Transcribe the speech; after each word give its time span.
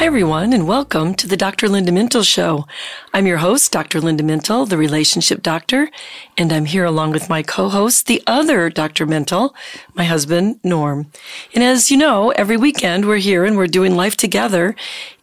Hi, 0.00 0.06
everyone, 0.06 0.54
and 0.54 0.66
welcome 0.66 1.12
to 1.16 1.28
the 1.28 1.36
Dr. 1.36 1.68
Linda 1.68 1.92
Mintle 1.92 2.24
Show. 2.24 2.66
I'm 3.12 3.26
your 3.26 3.36
host, 3.36 3.70
Dr. 3.70 4.00
Linda 4.00 4.24
Mintle, 4.24 4.66
the 4.66 4.78
relationship 4.78 5.42
doctor, 5.42 5.90
and 6.38 6.54
I'm 6.54 6.64
here 6.64 6.86
along 6.86 7.10
with 7.10 7.28
my 7.28 7.42
co-host, 7.42 8.06
the 8.06 8.22
other 8.26 8.70
Dr. 8.70 9.06
Mintle, 9.06 9.54
my 9.92 10.04
husband, 10.04 10.58
Norm. 10.64 11.10
And 11.54 11.62
as 11.62 11.90
you 11.90 11.98
know, 11.98 12.30
every 12.30 12.56
weekend 12.56 13.04
we're 13.06 13.18
here 13.18 13.44
and 13.44 13.58
we're 13.58 13.66
doing 13.66 13.94
life 13.94 14.16
together, 14.16 14.74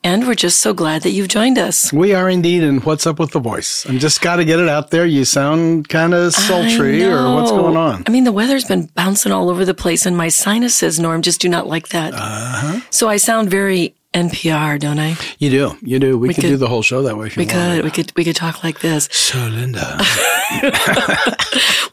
and 0.03 0.27
we're 0.27 0.35
just 0.35 0.59
so 0.59 0.75
glad 0.75 1.01
that 1.01 1.09
you've 1.09 1.27
joined 1.27 1.57
us. 1.57 1.91
We 1.91 2.13
are 2.13 2.29
indeed, 2.29 2.61
and 2.61 2.83
what's 2.83 3.07
up 3.07 3.17
with 3.17 3.31
the 3.31 3.39
voice? 3.39 3.83
I'm 3.87 3.97
just 3.97 4.21
got 4.21 4.35
to 4.35 4.45
get 4.45 4.59
it 4.59 4.69
out 4.69 4.91
there. 4.91 5.07
You 5.07 5.25
sound 5.25 5.89
kind 5.89 6.13
of 6.13 6.35
sultry, 6.35 7.03
or 7.03 7.33
what's 7.33 7.49
going 7.49 7.77
on? 7.77 8.03
I 8.05 8.11
mean, 8.11 8.25
the 8.25 8.31
weather's 8.31 8.65
been 8.65 8.85
bouncing 8.93 9.31
all 9.31 9.49
over 9.49 9.65
the 9.65 9.73
place, 9.73 10.05
and 10.05 10.15
my 10.15 10.29
sinuses, 10.29 10.99
Norm, 10.99 11.23
just 11.23 11.41
do 11.41 11.49
not 11.49 11.65
like 11.65 11.87
that. 11.87 12.13
Uh-huh. 12.13 12.81
So 12.91 13.09
I 13.09 13.17
sound 13.17 13.49
very 13.49 13.95
NPR, 14.17 14.79
don't 14.79 14.99
I? 14.99 15.15
You 15.39 15.49
do, 15.49 15.77
you 15.81 15.99
do. 15.99 16.17
We, 16.17 16.29
could, 16.29 16.35
could- 16.41 16.47
do 16.49 16.57
the 16.57 16.67
whole 16.67 16.81
show 16.81 17.03
that 17.03 17.17
way 17.17 17.27
if 17.27 17.37
you 17.37 17.41
We 17.41 17.45
wanted. 17.53 17.75
could, 17.75 17.83
we 17.85 17.91
could, 17.91 18.11
we 18.17 18.23
could 18.23 18.35
talk 18.35 18.63
like 18.63 18.79
this. 18.79 19.07
So, 19.11 19.37
Linda, 19.47 19.97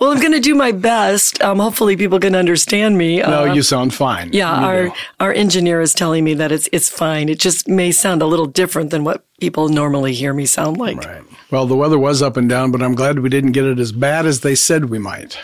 Well, 0.00 0.10
I'm 0.10 0.20
going 0.20 0.32
to 0.32 0.40
do 0.40 0.54
my 0.54 0.72
best. 0.72 1.40
Um, 1.42 1.58
hopefully, 1.58 1.96
people 1.96 2.18
can 2.18 2.34
understand 2.34 2.98
me. 2.98 3.18
no, 3.18 3.42
Uh, 3.50 3.54
you 3.54 3.62
sound 3.62 3.94
fine. 3.94 4.30
Yeah, 4.32 4.58
You 4.60 4.66
our 4.66 4.84
do. 4.88 4.92
our 5.20 5.32
engineer 5.32 5.80
is 5.80 5.94
telling 5.94 6.24
me 6.24 6.34
that 6.34 6.52
it's 6.52 6.68
it's 6.72 6.88
fine. 6.88 7.28
It 7.28 7.38
just 7.38 7.68
may 7.68 7.92
sound 7.92 8.20
a 8.22 8.26
little 8.26 8.46
different 8.46 8.90
than 8.90 9.04
what 9.04 9.24
people 9.40 9.68
normally 9.68 10.12
hear 10.12 10.34
me 10.34 10.46
sound 10.46 10.76
like. 10.78 10.98
Right. 10.98 11.22
Well, 11.50 11.66
the 11.66 11.76
weather 11.76 11.98
was 11.98 12.22
up 12.22 12.36
and 12.36 12.48
down, 12.48 12.70
but 12.72 12.82
I'm 12.82 12.94
glad 12.94 13.20
we 13.20 13.28
didn't 13.28 13.52
get 13.52 13.64
it 13.64 13.78
as 13.78 13.92
bad 13.92 14.26
as 14.26 14.40
they 14.40 14.54
said 14.54 14.86
we 14.90 14.98
might. 14.98 15.38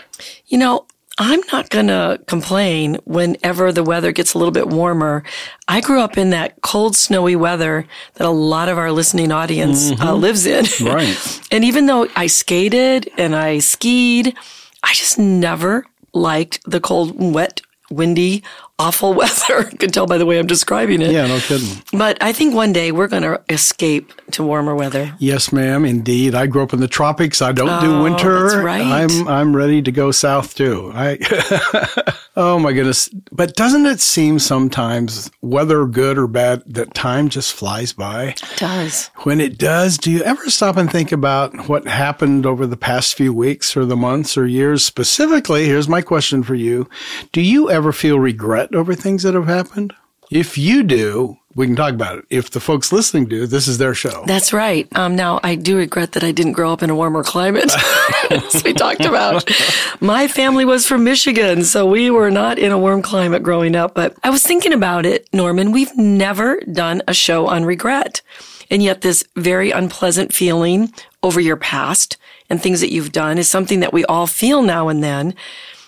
You 0.47 0.57
know, 0.57 0.85
I'm 1.17 1.41
not 1.51 1.69
going 1.69 1.87
to 1.87 2.19
complain 2.27 2.97
whenever 3.05 3.71
the 3.71 3.83
weather 3.83 4.11
gets 4.11 4.33
a 4.33 4.37
little 4.37 4.51
bit 4.51 4.69
warmer. 4.69 5.23
I 5.67 5.81
grew 5.81 5.99
up 5.99 6.17
in 6.17 6.31
that 6.31 6.61
cold, 6.61 6.95
snowy 6.95 7.35
weather 7.35 7.85
that 8.15 8.25
a 8.25 8.31
lot 8.31 8.69
of 8.69 8.77
our 8.77 8.91
listening 8.91 9.31
audience 9.31 9.91
uh, 10.01 10.13
lives 10.15 10.45
in. 10.45 10.65
Right. 10.81 11.41
and 11.51 11.63
even 11.63 11.85
though 11.85 12.07
I 12.15 12.27
skated 12.27 13.09
and 13.17 13.35
I 13.35 13.59
skied, 13.59 14.35
I 14.83 14.93
just 14.93 15.19
never 15.19 15.85
liked 16.13 16.59
the 16.65 16.79
cold, 16.79 17.13
wet, 17.17 17.61
windy, 17.91 18.43
awful 18.81 19.13
weather. 19.21 19.69
You 19.71 19.77
can 19.77 19.91
tell 19.91 20.07
by 20.07 20.17
the 20.17 20.25
way 20.25 20.39
I'm 20.39 20.47
describing 20.47 21.01
it. 21.01 21.11
Yeah, 21.11 21.27
no 21.27 21.39
kidding. 21.39 21.81
But 21.93 22.21
I 22.21 22.33
think 22.33 22.53
one 22.55 22.73
day 22.73 22.91
we're 22.91 23.07
going 23.07 23.23
to 23.23 23.41
escape 23.49 24.11
to 24.31 24.43
warmer 24.43 24.75
weather. 24.75 25.13
Yes, 25.19 25.51
ma'am. 25.53 25.85
Indeed, 25.85 26.35
I 26.35 26.47
grew 26.47 26.63
up 26.63 26.73
in 26.73 26.79
the 26.79 26.87
tropics. 26.87 27.41
I 27.41 27.51
don't 27.51 27.81
do 27.81 27.91
Oh, 27.95 28.03
winter. 28.03 28.49
that's 28.49 28.55
right. 28.63 28.81
I'm 28.81 29.27
I'm 29.27 29.55
ready 29.55 29.81
to 29.81 29.91
go 29.91 30.11
south 30.11 30.55
too. 30.55 30.91
I. 30.95 31.17
oh 32.35 32.57
my 32.59 32.71
goodness! 32.73 33.09
But 33.31 33.55
doesn't 33.55 33.85
it 33.85 33.99
seem 33.99 34.39
sometimes, 34.39 35.29
whether 35.41 35.85
good 35.85 36.17
or 36.17 36.27
bad, 36.27 36.63
that 36.67 36.93
time 36.93 37.29
just 37.29 37.53
flies 37.53 37.93
by? 37.93 38.29
It 38.29 38.43
does. 38.57 39.07
When 39.23 39.39
it 39.41 39.57
does, 39.57 39.97
do 39.97 40.09
you 40.11 40.23
ever 40.23 40.49
stop 40.49 40.77
and 40.77 40.91
think 40.91 41.11
about 41.11 41.67
what 41.67 41.85
happened 41.87 42.45
over 42.45 42.65
the 42.65 42.77
past 42.77 43.15
few 43.15 43.33
weeks 43.33 43.75
or 43.75 43.85
the 43.85 43.97
months 43.97 44.37
or 44.37 44.45
years? 44.47 44.83
Specifically, 44.85 45.65
here's 45.65 45.89
my 45.89 46.01
question 46.01 46.43
for 46.43 46.55
you. 46.55 46.89
Do 47.31 47.41
you 47.41 47.69
ever 47.69 47.91
feel 47.91 48.19
regret 48.19 48.70
over 48.75 48.95
things 48.95 49.23
that 49.23 49.33
have 49.33 49.47
happened? 49.47 49.93
If 50.31 50.57
you 50.57 50.83
do, 50.83 51.37
we 51.55 51.65
can 51.65 51.75
talk 51.75 51.93
about 51.93 52.19
it. 52.19 52.25
If 52.29 52.51
the 52.51 52.61
folks 52.61 52.93
listening 52.93 53.25
do, 53.25 53.45
this 53.45 53.67
is 53.67 53.77
their 53.77 53.93
show. 53.93 54.23
That's 54.25 54.53
right. 54.53 54.87
Um, 54.95 55.15
now, 55.15 55.41
I 55.43 55.55
do 55.55 55.75
regret 55.75 56.13
that 56.13 56.23
I 56.23 56.31
didn't 56.31 56.53
grow 56.53 56.71
up 56.71 56.81
in 56.81 56.89
a 56.89 56.95
warmer 56.95 57.23
climate, 57.23 57.69
as 58.29 58.63
we 58.63 58.71
talked 58.71 59.03
about. 59.03 59.49
My 59.99 60.29
family 60.29 60.63
was 60.63 60.87
from 60.87 61.03
Michigan, 61.03 61.65
so 61.65 61.85
we 61.85 62.09
were 62.09 62.31
not 62.31 62.57
in 62.57 62.71
a 62.71 62.79
warm 62.79 63.01
climate 63.01 63.43
growing 63.43 63.75
up. 63.75 63.93
But 63.93 64.15
I 64.23 64.29
was 64.29 64.43
thinking 64.43 64.71
about 64.71 65.05
it, 65.05 65.27
Norman. 65.33 65.73
We've 65.73 65.95
never 65.97 66.61
done 66.61 67.01
a 67.09 67.13
show 67.13 67.47
on 67.47 67.65
regret. 67.65 68.21
And 68.69 68.81
yet, 68.81 69.01
this 69.01 69.25
very 69.35 69.71
unpleasant 69.71 70.33
feeling 70.33 70.93
over 71.21 71.41
your 71.41 71.57
past 71.57 72.15
and 72.49 72.61
things 72.61 72.79
that 72.79 72.93
you've 72.93 73.11
done 73.11 73.37
is 73.37 73.49
something 73.49 73.81
that 73.81 73.91
we 73.91 74.05
all 74.05 74.27
feel 74.27 74.61
now 74.61 74.87
and 74.87 75.03
then. 75.03 75.35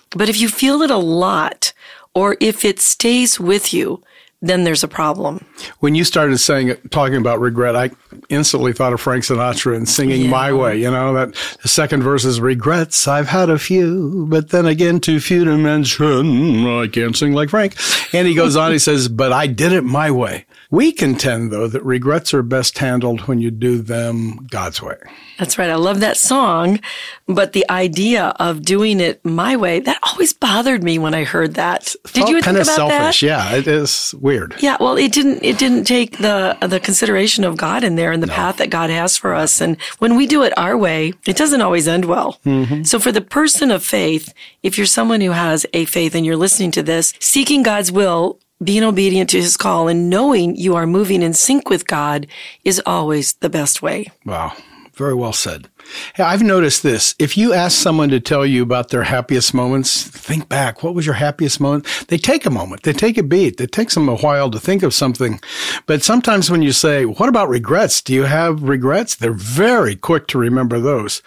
But 0.09 0.27
if 0.27 0.39
you 0.39 0.49
feel 0.49 0.81
it 0.81 0.91
a 0.91 0.97
lot, 0.97 1.71
or 2.15 2.37
if 2.39 2.63
it 2.65 2.79
stays 2.79 3.39
with 3.39 3.73
you, 3.73 4.01
then 4.41 4.65
there's 4.65 4.83
a 4.83 4.87
problem. 4.87 5.45
When 5.79 5.95
you 5.95 6.03
started 6.03 6.37
saying 6.37 6.75
talking 6.89 7.15
about 7.15 7.39
regret, 7.39 7.75
I 7.75 7.91
instantly 8.29 8.73
thought 8.73 8.93
of 8.93 9.01
Frank 9.01 9.23
Sinatra 9.23 9.75
and 9.75 9.87
singing 9.87 10.23
Yeah. 10.23 10.29
"My 10.29 10.53
Way." 10.53 10.81
You 10.81 10.91
know 10.91 11.13
that 11.13 11.33
the 11.61 11.67
second 11.67 12.03
verse 12.03 12.25
is 12.25 12.39
regrets. 12.39 13.07
I've 13.07 13.27
had 13.27 13.49
a 13.49 13.59
few, 13.59 14.25
but 14.29 14.49
then 14.49 14.65
again, 14.65 14.99
too 14.99 15.19
few 15.19 15.43
to 15.45 15.57
mention. 15.57 16.65
I 16.67 16.87
can't 16.87 17.15
sing 17.15 17.33
like 17.33 17.49
Frank. 17.49 17.75
And 18.13 18.27
he 18.27 18.33
goes 18.33 18.55
on. 18.55 18.71
He 18.71 18.79
says, 18.79 19.07
"But 19.07 19.31
I 19.31 19.47
did 19.47 19.71
it 19.71 19.83
my 19.83 20.11
way." 20.11 20.45
We 20.71 20.91
contend, 20.91 21.51
though, 21.51 21.67
that 21.67 21.83
regrets 21.85 22.33
are 22.33 22.41
best 22.41 22.79
handled 22.79 23.21
when 23.21 23.39
you 23.39 23.51
do 23.51 23.77
them 23.79 24.47
God's 24.49 24.81
way. 24.81 24.95
That's 25.37 25.59
right. 25.59 25.69
I 25.69 25.75
love 25.75 25.99
that 25.99 26.17
song. 26.17 26.79
But 27.27 27.53
the 27.53 27.63
idea 27.69 28.33
of 28.39 28.63
doing 28.63 28.99
it 28.99 29.23
my 29.23 29.55
way, 29.55 29.79
that 29.81 29.99
always 30.01 30.33
bothered 30.33 30.83
me 30.83 30.97
when 30.97 31.13
I 31.13 31.25
heard 31.25 31.53
that. 31.55 31.93
Did 32.13 32.27
you 32.27 32.35
think 32.35 32.45
kind 32.45 32.57
of 32.57 32.63
about 32.63 32.75
selfish? 32.75 33.21
that? 33.21 33.25
Yeah, 33.25 33.55
it 33.55 33.67
is 33.67 34.15
weird. 34.19 34.55
Yeah, 34.59 34.77
well, 34.79 34.97
it 34.97 35.11
didn't. 35.11 35.43
It 35.43 35.59
didn't 35.59 35.83
take 35.85 36.17
the 36.17 36.57
the 36.61 36.79
consideration 36.79 37.43
of 37.43 37.55
God 37.55 37.83
in 37.83 37.95
there 37.95 38.02
and 38.11 38.21
the 38.21 38.27
path 38.27 38.57
that 38.57 38.69
God 38.69 38.89
has 38.89 39.17
for 39.17 39.33
us. 39.33 39.61
And 39.61 39.79
when 39.99 40.15
we 40.15 40.27
do 40.27 40.43
it 40.43 40.57
our 40.57 40.77
way, 40.77 41.13
it 41.25 41.35
doesn't 41.35 41.61
always 41.61 41.87
end 41.87 42.05
well. 42.05 42.39
Mm-hmm. 42.45 42.83
So, 42.83 42.99
for 42.99 43.11
the 43.11 43.21
person 43.21 43.71
of 43.71 43.83
faith, 43.83 44.33
if 44.61 44.77
you're 44.77 44.87
someone 44.87 45.21
who 45.21 45.31
has 45.31 45.65
a 45.73 45.85
faith 45.85 46.15
and 46.15 46.25
you're 46.25 46.37
listening 46.37 46.71
to 46.71 46.83
this, 46.83 47.13
seeking 47.19 47.63
God's 47.63 47.91
will, 47.91 48.39
being 48.63 48.83
obedient 48.83 49.29
to 49.31 49.41
His 49.41 49.57
call, 49.57 49.87
and 49.87 50.09
knowing 50.09 50.55
you 50.55 50.75
are 50.75 50.87
moving 50.87 51.21
in 51.21 51.33
sync 51.33 51.69
with 51.69 51.87
God 51.87 52.27
is 52.63 52.81
always 52.85 53.33
the 53.33 53.49
best 53.49 53.81
way. 53.81 54.11
Wow. 54.25 54.53
Very 54.93 55.15
well 55.15 55.33
said. 55.33 55.69
Hey, 56.15 56.23
I've 56.23 56.41
noticed 56.41 56.83
this. 56.83 57.15
If 57.19 57.37
you 57.37 57.53
ask 57.53 57.77
someone 57.77 58.09
to 58.09 58.19
tell 58.19 58.45
you 58.45 58.63
about 58.63 58.89
their 58.89 59.03
happiest 59.03 59.53
moments, 59.53 60.03
think 60.03 60.49
back. 60.49 60.83
What 60.83 60.95
was 60.95 61.05
your 61.05 61.15
happiest 61.15 61.59
moment? 61.59 61.85
They 62.07 62.17
take 62.17 62.45
a 62.45 62.49
moment. 62.49 62.83
They 62.83 62.93
take 62.93 63.17
a 63.17 63.23
beat. 63.23 63.59
It 63.59 63.71
takes 63.71 63.93
them 63.93 64.09
a 64.09 64.15
while 64.15 64.49
to 64.51 64.59
think 64.59 64.83
of 64.83 64.93
something. 64.93 65.39
But 65.85 66.03
sometimes 66.03 66.49
when 66.49 66.61
you 66.61 66.71
say, 66.71 67.05
what 67.05 67.29
about 67.29 67.49
regrets? 67.49 68.01
Do 68.01 68.13
you 68.13 68.23
have 68.23 68.63
regrets? 68.63 69.15
They're 69.15 69.33
very 69.33 69.95
quick 69.95 70.27
to 70.27 70.37
remember 70.37 70.79
those. 70.79 71.21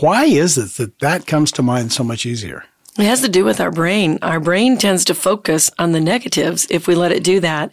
Why 0.00 0.24
is 0.24 0.58
it 0.58 0.74
that 0.76 0.98
that 1.00 1.26
comes 1.26 1.50
to 1.52 1.62
mind 1.62 1.92
so 1.92 2.04
much 2.04 2.26
easier? 2.26 2.64
It 2.96 3.06
has 3.06 3.22
to 3.22 3.28
do 3.28 3.44
with 3.44 3.60
our 3.60 3.72
brain. 3.72 4.20
Our 4.22 4.38
brain 4.38 4.78
tends 4.78 5.04
to 5.06 5.14
focus 5.16 5.68
on 5.80 5.90
the 5.90 6.00
negatives 6.00 6.68
if 6.70 6.86
we 6.86 6.94
let 6.94 7.10
it 7.10 7.24
do 7.24 7.40
that. 7.40 7.72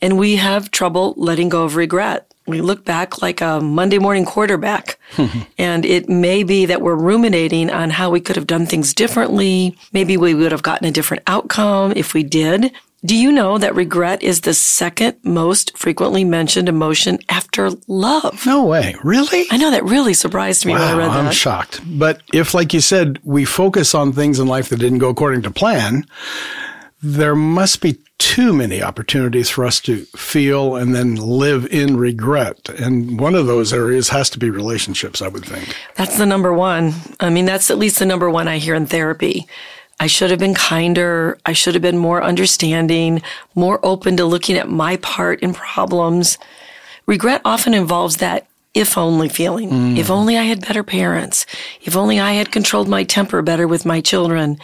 And 0.00 0.18
we 0.18 0.36
have 0.36 0.70
trouble 0.70 1.12
letting 1.18 1.50
go 1.50 1.64
of 1.64 1.76
regret. 1.76 2.31
We 2.46 2.60
look 2.60 2.84
back 2.84 3.22
like 3.22 3.40
a 3.40 3.60
Monday 3.60 3.98
morning 3.98 4.24
quarterback. 4.24 4.98
and 5.58 5.84
it 5.84 6.08
may 6.08 6.42
be 6.42 6.66
that 6.66 6.82
we're 6.82 6.94
ruminating 6.94 7.70
on 7.70 7.90
how 7.90 8.10
we 8.10 8.20
could 8.20 8.36
have 8.36 8.46
done 8.46 8.66
things 8.66 8.94
differently. 8.94 9.76
Maybe 9.92 10.16
we 10.16 10.34
would 10.34 10.52
have 10.52 10.62
gotten 10.62 10.86
a 10.86 10.92
different 10.92 11.22
outcome 11.26 11.92
if 11.94 12.14
we 12.14 12.22
did. 12.22 12.72
Do 13.04 13.16
you 13.16 13.32
know 13.32 13.58
that 13.58 13.74
regret 13.74 14.22
is 14.22 14.42
the 14.42 14.54
second 14.54 15.16
most 15.24 15.76
frequently 15.76 16.22
mentioned 16.22 16.68
emotion 16.68 17.18
after 17.28 17.70
love? 17.88 18.46
No 18.46 18.64
way. 18.64 18.94
Really? 19.02 19.46
I 19.50 19.56
know 19.56 19.72
that 19.72 19.84
really 19.84 20.14
surprised 20.14 20.64
me 20.64 20.72
when 20.74 20.82
I 20.82 20.96
read 20.96 21.08
that. 21.08 21.24
I'm 21.24 21.32
shocked. 21.32 21.80
But 21.84 22.22
if, 22.32 22.54
like 22.54 22.72
you 22.72 22.80
said, 22.80 23.18
we 23.24 23.44
focus 23.44 23.92
on 23.96 24.12
things 24.12 24.38
in 24.38 24.46
life 24.46 24.68
that 24.68 24.78
didn't 24.78 24.98
go 24.98 25.08
according 25.08 25.42
to 25.42 25.50
plan, 25.50 26.06
there 27.02 27.34
must 27.34 27.80
be 27.80 27.98
too 28.18 28.52
many 28.52 28.80
opportunities 28.80 29.50
for 29.50 29.64
us 29.64 29.80
to 29.80 30.04
feel 30.16 30.76
and 30.76 30.94
then 30.94 31.16
live 31.16 31.66
in 31.72 31.96
regret. 31.96 32.68
And 32.68 33.18
one 33.18 33.34
of 33.34 33.46
those 33.46 33.72
areas 33.72 34.10
has 34.10 34.30
to 34.30 34.38
be 34.38 34.50
relationships, 34.50 35.20
I 35.20 35.26
would 35.26 35.44
think. 35.44 35.76
That's 35.96 36.16
the 36.16 36.26
number 36.26 36.52
one. 36.52 36.94
I 37.18 37.30
mean, 37.30 37.44
that's 37.44 37.70
at 37.70 37.78
least 37.78 37.98
the 37.98 38.06
number 38.06 38.30
one 38.30 38.46
I 38.46 38.58
hear 38.58 38.76
in 38.76 38.86
therapy. 38.86 39.48
I 39.98 40.06
should 40.06 40.30
have 40.30 40.38
been 40.38 40.54
kinder. 40.54 41.38
I 41.44 41.52
should 41.52 41.74
have 41.74 41.82
been 41.82 41.98
more 41.98 42.22
understanding, 42.22 43.22
more 43.56 43.80
open 43.82 44.16
to 44.18 44.24
looking 44.24 44.56
at 44.56 44.68
my 44.68 44.96
part 44.98 45.40
in 45.40 45.54
problems. 45.54 46.38
Regret 47.06 47.40
often 47.44 47.74
involves 47.74 48.18
that 48.18 48.46
if 48.74 48.96
only 48.96 49.28
feeling. 49.28 49.70
Mm. 49.70 49.98
If 49.98 50.10
only 50.10 50.38
I 50.38 50.44
had 50.44 50.66
better 50.66 50.82
parents. 50.82 51.46
If 51.82 51.96
only 51.96 52.18
I 52.18 52.32
had 52.32 52.52
controlled 52.52 52.88
my 52.88 53.04
temper 53.04 53.42
better 53.42 53.68
with 53.68 53.84
my 53.84 54.00
children. 54.00 54.58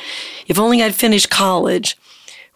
If 0.46 0.58
only 0.58 0.82
I'd 0.82 0.94
finished 0.94 1.30
college. 1.30 1.96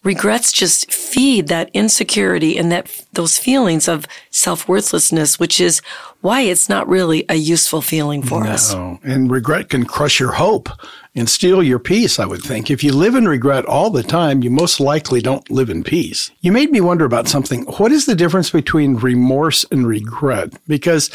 Regrets 0.05 0.51
just 0.51 0.93
feed 0.93 1.47
that 1.47 1.71
insecurity 1.73 2.59
and 2.59 2.73
that 2.73 3.05
those 3.13 3.39
feelings 3.39 3.87
of 3.87 4.07
self-worthlessness, 4.31 5.39
which 5.39 5.61
is 5.61 5.81
why 6.23 6.41
it's 6.41 6.69
not 6.69 6.89
really 6.89 7.25
a 7.29 7.37
useful 7.37 7.81
feeling 7.81 8.23
for 8.23 8.45
us. 8.45 8.75
Oh, 8.75 8.99
and 9.05 9.31
regret 9.31 9.69
can 9.69 9.85
crush 9.85 10.19
your 10.19 10.33
hope 10.33 10.69
and 11.15 11.29
steal 11.29 11.63
your 11.63 11.79
peace, 11.79 12.19
I 12.19 12.27
would 12.27 12.43
think. 12.43 12.71
If 12.71 12.83
you 12.83 12.93
live 12.93 13.15
in 13.15 13.29
regret 13.29 13.65
all 13.67 13.91
the 13.91 14.03
time, 14.03 14.43
you 14.43 14.51
most 14.51 14.81
likely 14.81 15.21
don't 15.21 15.49
live 15.51 15.71
in 15.71 15.85
peace. 15.85 16.31
You 16.41 16.51
made 16.51 16.73
me 16.73 16.81
wonder 16.81 17.05
about 17.05 17.29
something. 17.29 17.63
What 17.63 17.93
is 17.93 18.07
the 18.07 18.17
difference 18.17 18.51
between 18.51 18.97
remorse 18.97 19.65
and 19.71 19.87
regret? 19.87 20.53
Because 20.67 21.11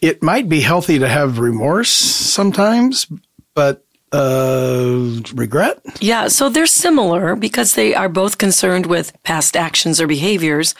it 0.00 0.22
might 0.22 0.48
be 0.48 0.60
healthy 0.60 0.98
to 0.98 1.08
have 1.08 1.38
remorse 1.38 1.90
sometimes, 1.90 3.06
but 3.54 3.84
uh, 4.12 5.20
regret? 5.34 5.80
Yeah, 6.00 6.28
so 6.28 6.48
they're 6.48 6.66
similar 6.66 7.34
because 7.36 7.74
they 7.74 7.94
are 7.94 8.08
both 8.08 8.38
concerned 8.38 8.86
with 8.86 9.12
past 9.22 9.56
actions 9.56 10.00
or 10.00 10.06
behaviors. 10.06 10.74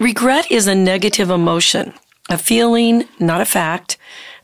Regret 0.00 0.50
is 0.50 0.66
a 0.66 0.74
negative 0.74 1.30
emotion, 1.30 1.92
a 2.28 2.38
feeling, 2.38 3.04
not 3.18 3.40
a 3.40 3.44
fact, 3.44 3.96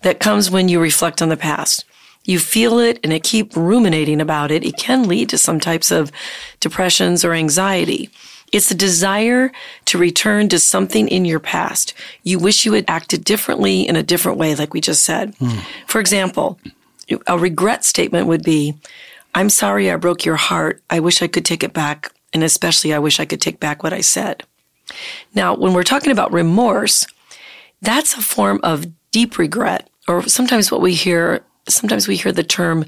that 0.03 0.21
comes 0.21 0.51
when 0.51 0.69
you 0.69 0.81
reflect 0.81 1.21
on 1.21 1.29
the 1.29 1.37
past. 1.37 1.85
You 2.25 2.39
feel 2.39 2.79
it 2.79 3.01
and 3.03 3.13
it 3.13 3.23
keep 3.23 3.57
ruminating 3.57 4.21
about 4.21 4.51
it. 4.51 4.65
It 4.65 4.77
can 4.77 5.09
lead 5.09 5.29
to 5.31 5.39
some 5.39 5.59
types 5.59 5.91
of 5.91 6.13
depressions 6.61 7.25
or 7.25 7.33
anxiety. 7.33 8.11
It's 8.53 8.71
a 8.71 8.75
desire 8.75 9.53
to 9.87 9.99
return 9.99 10.49
to 10.49 10.59
something 10.59 11.09
in 11.09 11.25
your 11.25 11.41
past. 11.41 11.95
You 12.23 12.39
wish 12.39 12.65
you 12.65 12.73
had 12.73 12.85
acted 12.89 13.25
differently 13.25 13.87
in 13.87 13.97
a 13.97 14.03
different 14.03 14.39
way, 14.39 14.55
like 14.55 14.75
we 14.75 14.81
just 14.81 15.05
said. 15.05 15.35
For 15.87 16.01
example, 16.01 16.59
a 17.27 17.39
regret 17.39 17.85
statement 17.85 18.27
would 18.27 18.43
be, 18.43 18.75
I'm 19.35 19.51
sorry 19.51 19.91
I 19.91 19.97
broke 19.97 20.25
your 20.25 20.37
heart. 20.37 20.83
I 20.91 21.01
wish 21.01 21.23
I 21.23 21.29
could 21.29 21.45
take 21.45 21.63
it 21.63 21.73
back. 21.73 22.13
And 22.33 22.43
especially, 22.45 22.93
I 22.95 22.99
wish 22.99 23.19
I 23.19 23.25
could 23.25 23.41
take 23.41 23.59
back 23.59 23.83
what 23.83 23.93
I 23.93 24.01
said. 24.01 24.45
Now, 25.35 25.55
when 25.55 25.73
we're 25.73 25.83
talking 25.83 26.13
about 26.13 26.33
remorse, 26.33 27.07
that's 27.83 28.15
a 28.15 28.23
form 28.23 28.61
of 28.63 28.87
deep 29.11 29.39
regret, 29.39 29.89
or 30.07 30.23
sometimes 30.29 30.71
what 30.71 30.81
we 30.81 30.95
hear, 30.95 31.45
sometimes 31.69 32.07
we 32.07 32.17
hear 32.17 32.33
the 32.33 32.45
term 32.45 32.85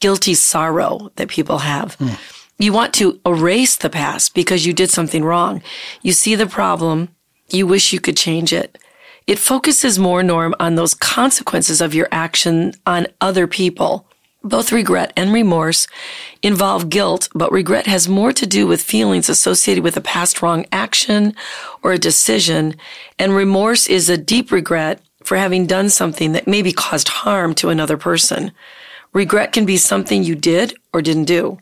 guilty 0.00 0.34
sorrow 0.34 1.10
that 1.16 1.28
people 1.28 1.58
have. 1.58 1.94
Hmm. 1.94 2.10
You 2.58 2.72
want 2.72 2.94
to 2.94 3.20
erase 3.26 3.76
the 3.76 3.90
past 3.90 4.34
because 4.34 4.64
you 4.64 4.72
did 4.72 4.90
something 4.90 5.24
wrong. 5.24 5.62
You 6.02 6.12
see 6.12 6.34
the 6.34 6.46
problem. 6.46 7.08
You 7.50 7.66
wish 7.66 7.92
you 7.92 8.00
could 8.00 8.16
change 8.16 8.52
it. 8.52 8.78
It 9.26 9.38
focuses 9.38 9.98
more, 9.98 10.22
Norm, 10.22 10.54
on 10.60 10.74
those 10.74 10.92
consequences 10.92 11.80
of 11.80 11.94
your 11.94 12.08
action 12.12 12.74
on 12.86 13.06
other 13.20 13.46
people. 13.46 14.06
Both 14.42 14.72
regret 14.72 15.14
and 15.16 15.32
remorse 15.32 15.86
involve 16.42 16.90
guilt, 16.90 17.30
but 17.34 17.50
regret 17.50 17.86
has 17.86 18.06
more 18.06 18.32
to 18.34 18.46
do 18.46 18.66
with 18.66 18.82
feelings 18.82 19.30
associated 19.30 19.82
with 19.82 19.96
a 19.96 20.02
past 20.02 20.42
wrong 20.42 20.66
action 20.70 21.34
or 21.82 21.92
a 21.92 21.98
decision. 21.98 22.76
And 23.18 23.34
remorse 23.34 23.86
is 23.86 24.10
a 24.10 24.18
deep 24.18 24.52
regret 24.52 25.00
for 25.22 25.38
having 25.38 25.66
done 25.66 25.88
something 25.88 26.32
that 26.32 26.46
maybe 26.46 26.72
caused 26.72 27.08
harm 27.08 27.54
to 27.54 27.70
another 27.70 27.96
person. 27.96 28.52
Regret 29.14 29.52
can 29.52 29.64
be 29.64 29.78
something 29.78 30.22
you 30.22 30.34
did 30.34 30.74
or 30.92 31.00
didn't 31.00 31.24
do. 31.24 31.58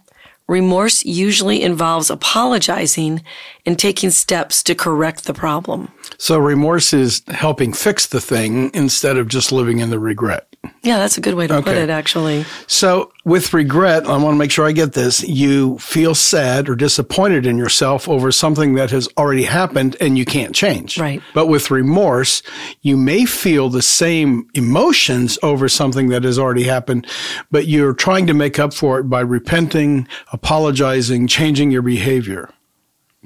Remorse 0.48 1.04
usually 1.04 1.62
involves 1.62 2.10
apologizing 2.10 3.22
and 3.64 3.78
taking 3.78 4.10
steps 4.10 4.62
to 4.64 4.74
correct 4.74 5.24
the 5.24 5.34
problem. 5.34 5.88
So 6.18 6.38
remorse 6.38 6.92
is 6.92 7.22
helping 7.28 7.72
fix 7.72 8.06
the 8.06 8.20
thing 8.20 8.70
instead 8.74 9.16
of 9.16 9.28
just 9.28 9.52
living 9.52 9.78
in 9.78 9.90
the 9.90 9.98
regret. 9.98 10.51
Yeah, 10.82 10.99
that's 10.99 11.17
a 11.19 11.20
good 11.20 11.35
way 11.35 11.47
to 11.47 11.62
put 11.62 11.76
it, 11.76 11.91
actually. 11.91 12.44
So 12.67 13.12
with 13.25 13.53
regret, 13.53 14.06
I 14.06 14.17
want 14.17 14.35
to 14.35 14.38
make 14.38 14.50
sure 14.50 14.67
I 14.67 14.73
get 14.73 14.93
this. 14.93 15.23
You 15.23 15.79
feel 15.79 16.14
sad 16.14 16.69
or 16.69 16.75
disappointed 16.75 17.47
in 17.47 17.56
yourself 17.56 18.09
over 18.09 18.32
something 18.32 18.75
that 18.75 18.91
has 18.91 19.09
already 19.17 19.44
happened 19.44 19.97
and 20.00 20.19
you 20.19 20.25
can't 20.25 20.55
change. 20.55 20.99
Right. 20.99 21.23
But 21.35 21.47
with 21.47 21.70
remorse, 21.70 22.43
you 22.81 22.97
may 22.97 23.25
feel 23.26 23.69
the 23.69 23.82
same 23.82 24.49
emotions 24.55 25.38
over 25.43 25.69
something 25.69 26.09
that 26.09 26.25
has 26.25 26.38
already 26.38 26.64
happened, 26.64 27.06
but 27.50 27.67
you're 27.67 27.94
trying 27.94 28.26
to 28.29 28.35
make 28.35 28.59
up 28.59 28.75
for 28.75 28.99
it 28.99 29.05
by 29.05 29.20
repenting, 29.20 30.09
apologizing, 30.32 31.26
changing 31.29 31.70
your 31.70 31.82
behavior. 31.82 32.50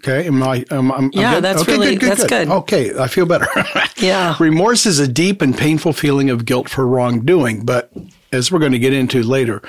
Okay. 0.00 0.26
Am 0.26 0.43
I, 0.43 0.64
I'm, 0.70 0.93
I'm 0.93 1.10
Yeah, 1.12 1.34
good? 1.37 1.44
that's 1.44 1.62
okay, 1.62 1.72
really- 1.72 1.87
good, 1.96 2.00
good, 2.00 2.10
that's 2.10 2.25
good. 2.25 2.48
Okay. 2.48 2.98
I 2.98 3.08
feel 3.08 3.26
better. 3.26 3.46
Yeah. 3.98 4.37
Remorse 4.38 4.84
is 4.84 4.98
a 4.98 5.08
deep 5.08 5.40
and 5.40 5.56
painful 5.56 5.94
feeling 5.94 6.28
of 6.28 6.44
guilt 6.44 6.69
for 6.69 6.87
wrongdoing, 6.87 7.64
but 7.64 7.90
as 8.31 8.52
we're 8.52 8.58
going 8.58 8.72
to 8.72 8.78
get 8.78 8.93
into 8.93 9.22
later, 9.22 9.62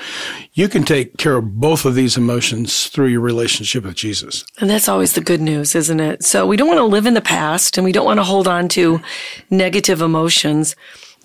you 0.52 0.68
can 0.68 0.84
take 0.84 1.16
care 1.16 1.36
of 1.38 1.58
both 1.58 1.86
of 1.86 1.94
these 1.94 2.18
emotions 2.18 2.88
through 2.88 3.06
your 3.06 3.22
relationship 3.22 3.84
with 3.84 3.94
Jesus. 3.94 4.44
And 4.60 4.68
that's 4.68 4.86
always 4.86 5.14
the 5.14 5.22
good 5.22 5.40
news, 5.40 5.74
isn't 5.74 5.98
it? 6.00 6.24
So 6.24 6.46
we 6.46 6.58
don't 6.58 6.68
want 6.68 6.76
to 6.78 6.84
live 6.84 7.06
in 7.06 7.14
the 7.14 7.22
past 7.22 7.78
and 7.78 7.86
we 7.86 7.92
don't 7.92 8.04
want 8.04 8.18
to 8.20 8.24
hold 8.24 8.46
on 8.46 8.68
to 8.70 9.00
negative 9.48 10.02
emotions. 10.02 10.76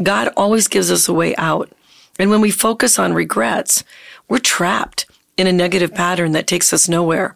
God 0.01 0.29
always 0.37 0.69
gives 0.69 0.89
us 0.89 1.09
a 1.09 1.13
way 1.13 1.35
out. 1.35 1.69
And 2.17 2.29
when 2.29 2.39
we 2.39 2.51
focus 2.51 2.97
on 2.97 3.13
regrets, 3.13 3.83
we're 4.29 4.39
trapped 4.39 5.07
in 5.35 5.45
a 5.45 5.51
negative 5.51 5.93
pattern 5.93 6.31
that 6.31 6.47
takes 6.47 6.71
us 6.71 6.87
nowhere. 6.87 7.35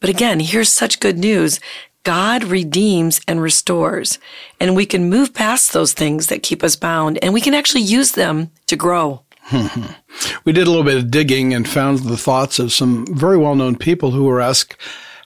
But 0.00 0.10
again, 0.10 0.40
here's 0.40 0.72
such 0.72 1.00
good 1.00 1.18
news. 1.18 1.60
God 2.04 2.44
redeems 2.44 3.20
and 3.28 3.42
restores, 3.42 4.18
and 4.60 4.74
we 4.74 4.86
can 4.86 5.10
move 5.10 5.34
past 5.34 5.72
those 5.72 5.92
things 5.92 6.28
that 6.28 6.42
keep 6.42 6.62
us 6.62 6.76
bound, 6.76 7.18
and 7.22 7.34
we 7.34 7.40
can 7.40 7.54
actually 7.54 7.82
use 7.82 8.12
them 8.12 8.50
to 8.66 8.76
grow. 8.76 9.22
We 10.44 10.52
did 10.52 10.66
a 10.66 10.70
little 10.70 10.84
bit 10.84 10.96
of 10.96 11.10
digging 11.10 11.52
and 11.52 11.68
found 11.68 12.00
the 12.00 12.16
thoughts 12.16 12.58
of 12.58 12.72
some 12.72 13.06
very 13.14 13.36
well 13.36 13.54
known 13.54 13.76
people 13.76 14.10
who 14.10 14.24
were 14.24 14.40
asked 14.40 14.76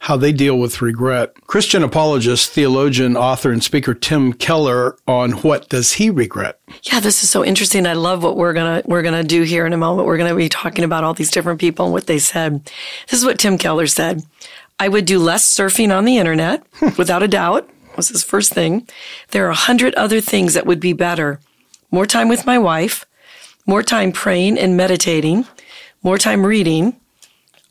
how 0.01 0.17
they 0.17 0.33
deal 0.33 0.59
with 0.59 0.83
regret. 0.83 1.33
Christian 1.47 1.85
apologist, 1.85 2.51
theologian, 2.51 3.17
author, 3.17 3.53
and 3.53 3.63
speaker 3.63 3.95
Tim 3.95 4.33
Keller 4.33 4.97
on 5.07 5.31
what 5.33 5.69
does 5.69 5.93
he 5.93 6.11
regret? 6.11 6.59
Yeah, 6.83 6.99
this 6.99 7.23
is 7.23 7.31
so 7.31 7.45
interesting. 7.45 7.87
I 7.87 7.93
love 7.93 8.25
what 8.25 8.37
we're 8.37 8.53
gonna 8.53 8.83
we're 8.85 9.03
gonna 9.03 9.23
do 9.23 9.43
here 9.43 9.65
in 9.65 9.73
a 9.73 9.77
moment. 9.79 10.07
We're 10.07 10.19
gonna 10.19 10.35
be 10.35 10.49
talking 10.49 10.85
about 10.85 11.05
all 11.05 11.15
these 11.15 11.31
different 11.31 11.61
people 11.61 11.85
and 11.87 11.93
what 11.93 12.09
they 12.09 12.19
said. 12.19 12.69
This 13.09 13.21
is 13.21 13.25
what 13.25 13.39
Tim 13.39 13.59
Keller 13.59 13.87
said. 13.87 14.25
I 14.83 14.89
would 14.89 15.05
do 15.05 15.21
less 15.21 15.45
surfing 15.45 15.97
on 15.97 16.05
the 16.05 16.19
internet, 16.19 16.67
without 16.99 17.23
a 17.23 17.29
doubt. 17.29 17.71
Was 17.95 18.09
his 18.09 18.25
first 18.25 18.53
thing. 18.53 18.89
There 19.31 19.47
are 19.47 19.51
a 19.51 19.67
hundred 19.69 19.95
other 19.95 20.21
things 20.21 20.55
that 20.55 20.67
would 20.67 20.81
be 20.81 20.93
better. 20.93 21.39
More 21.93 22.05
time 22.05 22.29
with 22.29 22.47
my 22.47 22.59
wife, 22.59 23.05
more 23.65 23.85
time 23.85 24.11
praying 24.11 24.59
and 24.59 24.77
meditating, 24.77 25.47
more 26.03 26.19
time 26.19 26.45
reading. 26.45 26.97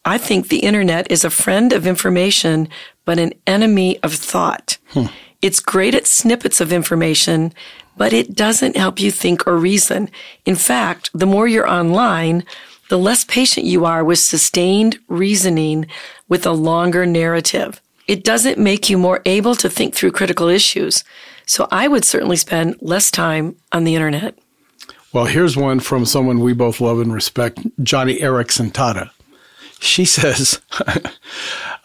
I 0.05 0.17
think 0.17 0.47
the 0.47 0.59
internet 0.59 1.11
is 1.11 1.25
a 1.25 1.29
friend 1.29 1.73
of 1.73 1.85
information, 1.85 2.69
but 3.03 3.19
an 3.19 3.33
enemy 3.45 3.99
of 4.03 4.13
thought. 4.13 4.77
Hmm. 4.91 5.07
It's 5.41 5.59
great 5.59 5.93
at 5.93 6.07
snippets 6.07 6.61
of 6.61 6.71
information, 6.71 7.51
but 7.97 8.13
it 8.13 8.35
doesn't 8.35 8.77
help 8.77 9.01
you 9.01 9.11
think 9.11 9.45
or 9.45 9.57
reason. 9.57 10.09
In 10.45 10.55
fact, 10.55 11.09
the 11.13 11.25
more 11.25 11.45
you're 11.45 11.67
online, 11.67 12.45
the 12.91 12.99
less 12.99 13.23
patient 13.23 13.65
you 13.65 13.85
are 13.85 14.03
with 14.03 14.19
sustained 14.19 14.99
reasoning 15.07 15.87
with 16.27 16.45
a 16.45 16.51
longer 16.51 17.05
narrative. 17.05 17.81
It 18.05 18.25
doesn't 18.25 18.57
make 18.57 18.89
you 18.89 18.97
more 18.97 19.21
able 19.25 19.55
to 19.55 19.69
think 19.69 19.95
through 19.95 20.11
critical 20.11 20.49
issues. 20.49 21.05
So 21.45 21.69
I 21.71 21.87
would 21.87 22.03
certainly 22.03 22.35
spend 22.35 22.75
less 22.81 23.09
time 23.09 23.55
on 23.71 23.85
the 23.85 23.95
internet. 23.95 24.37
Well, 25.13 25.23
here's 25.23 25.55
one 25.55 25.79
from 25.79 26.05
someone 26.05 26.41
we 26.41 26.51
both 26.51 26.81
love 26.81 26.99
and 26.99 27.13
respect, 27.13 27.59
Joni 27.79 28.19
Eareckson 28.19 28.73
Tada. 28.73 29.11
She 29.81 30.05
says, 30.17 30.61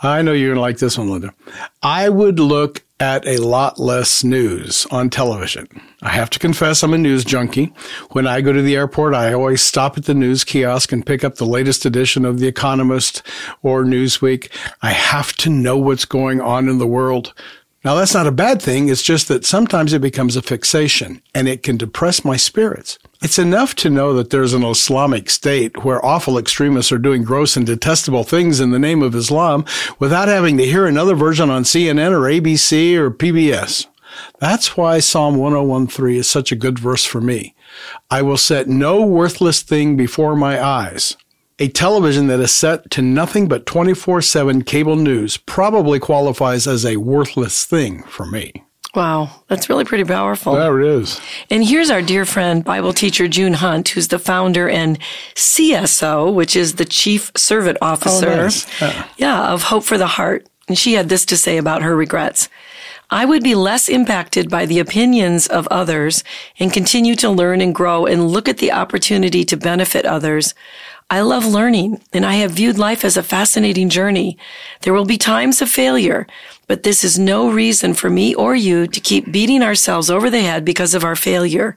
I 0.02 0.22
know 0.22 0.32
you're 0.32 0.50
going 0.50 0.56
to 0.56 0.60
like 0.60 0.78
this 0.78 0.96
one, 0.96 1.10
Linda. 1.10 1.34
I 1.82 2.08
would 2.08 2.38
look 2.38 2.84
at 2.98 3.26
a 3.26 3.36
lot 3.38 3.78
less 3.78 4.24
news 4.24 4.86
on 4.90 5.10
television. 5.10 5.68
I 6.00 6.10
have 6.10 6.30
to 6.30 6.38
confess, 6.38 6.82
I'm 6.82 6.94
a 6.94 6.98
news 6.98 7.24
junkie. 7.24 7.74
When 8.12 8.26
I 8.26 8.40
go 8.40 8.52
to 8.52 8.62
the 8.62 8.76
airport, 8.76 9.14
I 9.14 9.34
always 9.34 9.60
stop 9.60 9.98
at 9.98 10.04
the 10.04 10.14
news 10.14 10.44
kiosk 10.44 10.92
and 10.92 11.04
pick 11.04 11.22
up 11.22 11.34
the 11.34 11.44
latest 11.44 11.84
edition 11.84 12.24
of 12.24 12.38
The 12.38 12.46
Economist 12.46 13.22
or 13.62 13.84
Newsweek. 13.84 14.50
I 14.80 14.90
have 14.92 15.34
to 15.34 15.50
know 15.50 15.76
what's 15.76 16.06
going 16.06 16.40
on 16.40 16.68
in 16.68 16.78
the 16.78 16.86
world. 16.86 17.34
Now, 17.86 17.94
that's 17.94 18.14
not 18.14 18.26
a 18.26 18.32
bad 18.32 18.60
thing. 18.60 18.88
It's 18.88 19.00
just 19.00 19.28
that 19.28 19.46
sometimes 19.46 19.92
it 19.92 20.00
becomes 20.00 20.34
a 20.34 20.42
fixation 20.42 21.22
and 21.32 21.46
it 21.46 21.62
can 21.62 21.76
depress 21.76 22.24
my 22.24 22.36
spirits. 22.36 22.98
It's 23.22 23.38
enough 23.38 23.76
to 23.76 23.88
know 23.88 24.12
that 24.14 24.30
there's 24.30 24.54
an 24.54 24.64
Islamic 24.64 25.30
state 25.30 25.84
where 25.84 26.04
awful 26.04 26.36
extremists 26.36 26.90
are 26.90 26.98
doing 26.98 27.22
gross 27.22 27.56
and 27.56 27.64
detestable 27.64 28.24
things 28.24 28.58
in 28.58 28.72
the 28.72 28.80
name 28.80 29.04
of 29.04 29.14
Islam 29.14 29.64
without 30.00 30.26
having 30.26 30.56
to 30.56 30.66
hear 30.66 30.84
another 30.84 31.14
version 31.14 31.48
on 31.48 31.62
CNN 31.62 32.10
or 32.10 32.22
ABC 32.22 32.96
or 32.96 33.12
PBS. 33.12 33.86
That's 34.40 34.76
why 34.76 34.98
Psalm 34.98 35.36
1013 35.36 36.16
is 36.16 36.28
such 36.28 36.50
a 36.50 36.56
good 36.56 36.80
verse 36.80 37.04
for 37.04 37.20
me. 37.20 37.54
I 38.10 38.20
will 38.20 38.36
set 38.36 38.66
no 38.66 39.00
worthless 39.06 39.62
thing 39.62 39.96
before 39.96 40.34
my 40.34 40.60
eyes. 40.60 41.16
A 41.58 41.68
television 41.68 42.26
that 42.26 42.38
is 42.38 42.52
set 42.52 42.90
to 42.90 43.02
nothing 43.02 43.48
but 43.48 43.64
24 43.64 44.20
7 44.20 44.62
cable 44.62 44.96
news 44.96 45.38
probably 45.38 45.98
qualifies 45.98 46.66
as 46.66 46.84
a 46.84 46.98
worthless 46.98 47.64
thing 47.64 48.02
for 48.02 48.26
me. 48.26 48.52
Wow, 48.94 49.30
that's 49.48 49.68
really 49.68 49.84
pretty 49.84 50.04
powerful. 50.04 50.54
There 50.54 50.80
it 50.80 50.86
is. 50.86 51.20
And 51.50 51.64
here's 51.64 51.90
our 51.90 52.02
dear 52.02 52.24
friend, 52.24 52.64
Bible 52.64 52.92
teacher 52.92 53.28
June 53.28 53.54
Hunt, 53.54 53.90
who's 53.90 54.08
the 54.08 54.18
founder 54.18 54.68
and 54.68 54.98
CSO, 55.34 56.32
which 56.32 56.56
is 56.56 56.74
the 56.74 56.84
Chief 56.84 57.30
Servant 57.36 57.78
Officer, 57.82 58.28
oh, 58.28 58.36
nice. 58.36 58.80
Yeah. 58.80 59.08
yeah, 59.16 59.52
of 59.52 59.64
Hope 59.64 59.84
for 59.84 59.98
the 59.98 60.06
Heart. 60.06 60.46
And 60.68 60.78
she 60.78 60.94
had 60.94 61.08
this 61.08 61.24
to 61.26 61.36
say 61.36 61.58
about 61.58 61.82
her 61.82 61.94
regrets. 61.94 62.48
I 63.10 63.24
would 63.24 63.42
be 63.42 63.54
less 63.54 63.88
impacted 63.88 64.50
by 64.50 64.66
the 64.66 64.80
opinions 64.80 65.46
of 65.46 65.68
others 65.68 66.24
and 66.58 66.72
continue 66.72 67.14
to 67.16 67.30
learn 67.30 67.60
and 67.60 67.74
grow 67.74 68.04
and 68.04 68.28
look 68.28 68.48
at 68.48 68.58
the 68.58 68.72
opportunity 68.72 69.44
to 69.44 69.56
benefit 69.56 70.04
others. 70.04 70.54
I 71.08 71.20
love 71.20 71.46
learning 71.46 72.02
and 72.12 72.26
I 72.26 72.34
have 72.36 72.50
viewed 72.52 72.78
life 72.78 73.04
as 73.04 73.16
a 73.16 73.22
fascinating 73.22 73.88
journey. 73.88 74.36
There 74.80 74.92
will 74.92 75.04
be 75.04 75.18
times 75.18 75.62
of 75.62 75.70
failure, 75.70 76.26
but 76.66 76.82
this 76.82 77.04
is 77.04 77.16
no 77.18 77.48
reason 77.48 77.94
for 77.94 78.10
me 78.10 78.34
or 78.34 78.56
you 78.56 78.88
to 78.88 79.00
keep 79.00 79.30
beating 79.30 79.62
ourselves 79.62 80.10
over 80.10 80.30
the 80.30 80.40
head 80.40 80.64
because 80.64 80.94
of 80.94 81.04
our 81.04 81.14
failure. 81.14 81.76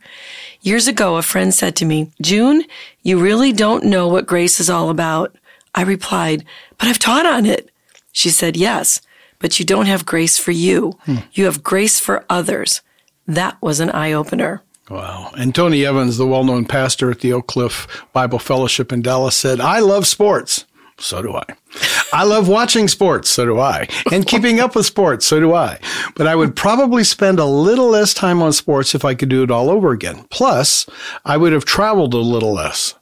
Years 0.62 0.88
ago, 0.88 1.17
a 1.17 1.21
friend 1.21 1.53
said 1.53 1.75
to 1.75 1.86
me, 1.86 2.12
June, 2.21 2.63
you 3.03 3.19
really 3.19 3.51
don't 3.51 3.86
know 3.86 4.07
what 4.07 4.25
grace 4.25 4.59
is 4.59 4.69
all 4.69 4.89
about. 4.89 5.36
I 5.75 5.83
replied, 5.83 6.43
but 6.79 6.88
I've 6.88 7.00
taught 7.00 7.27
on 7.27 7.45
it. 7.45 7.69
She 8.12 8.31
said, 8.31 8.57
yes, 8.57 9.00
but 9.38 9.59
you 9.59 9.65
don't 9.65 9.86
have 9.86 10.07
grace 10.07 10.39
for 10.39 10.51
you. 10.51 10.98
Hmm. 11.03 11.17
You 11.33 11.45
have 11.45 11.63
grace 11.63 12.00
for 12.00 12.25
others. 12.29 12.81
That 13.27 13.62
was 13.62 13.79
an 13.79 13.91
eye 13.91 14.12
opener. 14.12 14.63
Wow. 14.89 15.31
And 15.38 15.53
Tony 15.53 15.86
Evans, 15.86 16.17
the 16.17 16.25
well 16.25 16.43
known 16.43 16.65
pastor 16.65 17.12
at 17.12 17.19
the 17.19 17.34
Oak 17.34 17.48
Cliff 17.48 18.05
Bible 18.12 18.39
Fellowship 18.39 18.91
in 18.91 19.01
Dallas, 19.01 19.36
said, 19.36 19.60
I 19.60 19.79
love 19.79 20.08
sports. 20.08 20.65
So 20.98 21.22
do 21.22 21.34
I. 21.34 21.43
I 22.12 22.24
love 22.24 22.48
watching 22.48 22.88
sports. 22.88 23.29
So 23.29 23.46
do 23.46 23.60
I. 23.60 23.88
And 24.12 24.27
keeping 24.27 24.60
up 24.60 24.75
with 24.75 24.86
sports. 24.86 25.25
So 25.25 25.39
do 25.39 25.53
I. 25.53 25.79
But 26.15 26.27
I 26.27 26.36
would 26.36 26.55
probably 26.55 27.03
spend 27.03 27.39
a 27.39 27.46
little 27.46 27.89
less 27.89 28.13
time 28.13 28.41
on 28.41 28.51
sports 28.51 28.93
if 28.93 29.05
I 29.05 29.15
could 29.15 29.29
do 29.29 29.43
it 29.43 29.51
all 29.51 29.69
over 29.69 29.91
again. 29.91 30.25
Plus, 30.29 30.86
I 31.24 31.38
would 31.38 31.53
have 31.53 31.65
traveled 31.65 32.13
a 32.13 32.17
little 32.17 32.53
less. 32.53 32.96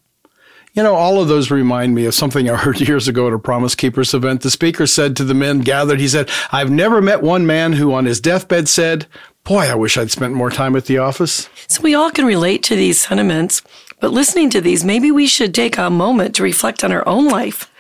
You 0.74 0.84
know, 0.84 0.94
all 0.94 1.20
of 1.20 1.28
those 1.28 1.50
remind 1.50 1.96
me 1.96 2.06
of 2.06 2.14
something 2.14 2.48
I 2.48 2.56
heard 2.56 2.80
years 2.88 3.08
ago 3.08 3.28
at 3.28 3.34
a 3.34 3.40
Promise 3.40 3.74
Keepers 3.74 4.14
event. 4.14 4.42
The 4.42 4.52
speaker 4.52 4.86
said 4.86 5.16
to 5.16 5.24
the 5.24 5.34
men 5.34 5.62
gathered, 5.62 6.00
he 6.00 6.08
said, 6.08 6.30
I've 6.52 6.70
never 6.70 7.02
met 7.02 7.24
one 7.24 7.48
man 7.48 7.74
who 7.74 7.94
on 7.94 8.06
his 8.06 8.22
deathbed 8.22 8.68
said, 8.68 9.08
Boy, 9.48 9.72
I 9.72 9.76
wish 9.76 9.98
I'd 9.98 10.12
spent 10.12 10.34
more 10.34 10.50
time 10.50 10.76
at 10.76 10.88
the 10.88 10.98
office. 10.98 11.48
So 11.68 11.82
we 11.82 11.96
all 11.96 12.12
can 12.12 12.26
relate 12.26 12.64
to 12.64 12.76
these 12.76 13.00
sentiments, 13.00 13.62
but 14.02 14.12
listening 14.12 14.50
to 14.50 14.60
these, 14.60 14.84
maybe 14.84 15.10
we 15.10 15.26
should 15.26 15.56
take 15.56 15.78
a 15.78 15.90
moment 15.90 16.36
to 16.36 16.44
reflect 16.44 16.84
on 16.84 16.92
our 16.92 17.08
own 17.08 17.30
life. 17.30 17.72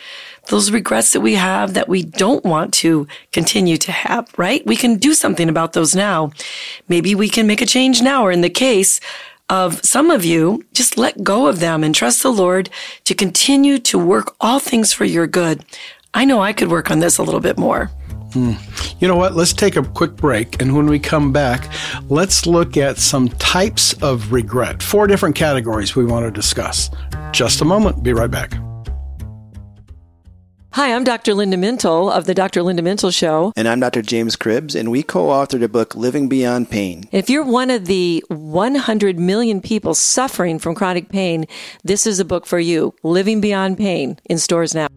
Those 0.48 0.72
regrets 0.72 1.12
that 1.12 1.20
we 1.20 1.34
have 1.34 1.74
that 1.74 1.90
we 1.90 2.04
don't 2.04 2.46
want 2.46 2.74
to 2.76 3.06
continue 3.34 3.76
to 3.80 3.92
have, 3.92 4.32
right? 4.38 4.66
We 4.66 4.78
can 4.78 4.96
do 4.96 5.14
something 5.14 5.50
about 5.50 5.74
those 5.74 5.94
now. 5.94 6.32
Maybe 6.88 7.14
we 7.16 7.28
can 7.28 7.48
make 7.48 7.62
a 7.62 7.66
change 7.66 8.02
now, 8.02 8.24
or 8.24 8.32
in 8.32 8.40
the 8.40 8.50
case 8.50 9.02
of 9.50 9.84
some 9.84 10.10
of 10.10 10.24
you, 10.24 10.64
just 10.74 10.98
let 10.98 11.22
go 11.22 11.48
of 11.48 11.60
them 11.60 11.84
and 11.84 11.94
trust 11.94 12.24
the 12.24 12.32
Lord 12.32 12.70
to 13.04 13.14
continue 13.14 13.78
to 13.80 14.00
work 14.00 14.34
all 14.40 14.60
things 14.60 14.94
for 14.94 15.04
your 15.04 15.28
good. 15.28 15.66
I 16.14 16.24
know 16.24 16.42
I 16.42 16.54
could 16.54 16.70
work 16.70 16.90
on 16.90 17.00
this 17.00 17.18
a 17.18 17.24
little 17.24 17.42
bit 17.42 17.58
more. 17.58 17.92
Hmm. 18.34 18.54
You 19.00 19.08
know 19.08 19.16
what? 19.16 19.36
Let's 19.36 19.54
take 19.54 19.76
a 19.76 19.84
quick 19.84 20.16
break. 20.16 20.62
And 20.62 20.76
when 20.76 20.88
we 20.88 21.00
come 21.00 21.32
back, 21.32 21.72
let's 22.10 22.46
look 22.46 22.78
at 22.78 22.98
some 22.98 23.30
types 23.30 23.94
of 24.02 24.32
regret. 24.32 24.84
Four 24.84 25.08
different 25.08 25.36
categories 25.36 25.96
we 25.96 26.06
want 26.06 26.26
to 26.26 26.32
discuss. 26.32 26.90
Just 27.32 27.62
a 27.62 27.66
moment. 27.66 28.04
Be 28.04 28.14
right 28.14 28.32
back. 28.32 28.54
Hi, 30.78 30.94
I'm 30.94 31.04
Dr. 31.04 31.34
Linda 31.34 31.58
Mintle 31.58 32.12
of 32.12 32.26
the 32.26 32.36
Dr. 32.36 32.62
Linda 32.62 32.84
Mintle 32.84 33.12
Show. 33.12 33.52
And 33.56 33.68
I'm 33.68 33.80
Dr. 33.80 34.04
James 34.04 34.36
Cribbs, 34.36 34.80
and 34.80 34.92
we 34.92 35.02
co 35.02 35.30
authored 35.30 35.64
a 35.64 35.68
book, 35.68 35.96
Living 35.96 36.30
Beyond 36.30 36.70
Pain. 36.70 37.06
If 37.12 37.32
you're 37.32 37.44
one 37.44 37.72
of 37.72 37.86
the 37.86 38.24
100 38.28 39.18
million 39.18 39.60
people 39.60 39.96
suffering 39.96 40.60
from 40.60 40.76
chronic 40.76 41.10
pain, 41.10 41.46
this 41.84 42.06
is 42.06 42.20
a 42.20 42.26
book 42.26 42.46
for 42.46 42.60
you. 42.60 42.94
Living 43.02 43.42
Beyond 43.42 43.80
Pain 43.80 44.20
in 44.26 44.38
stores 44.38 44.76
now. 44.76 44.88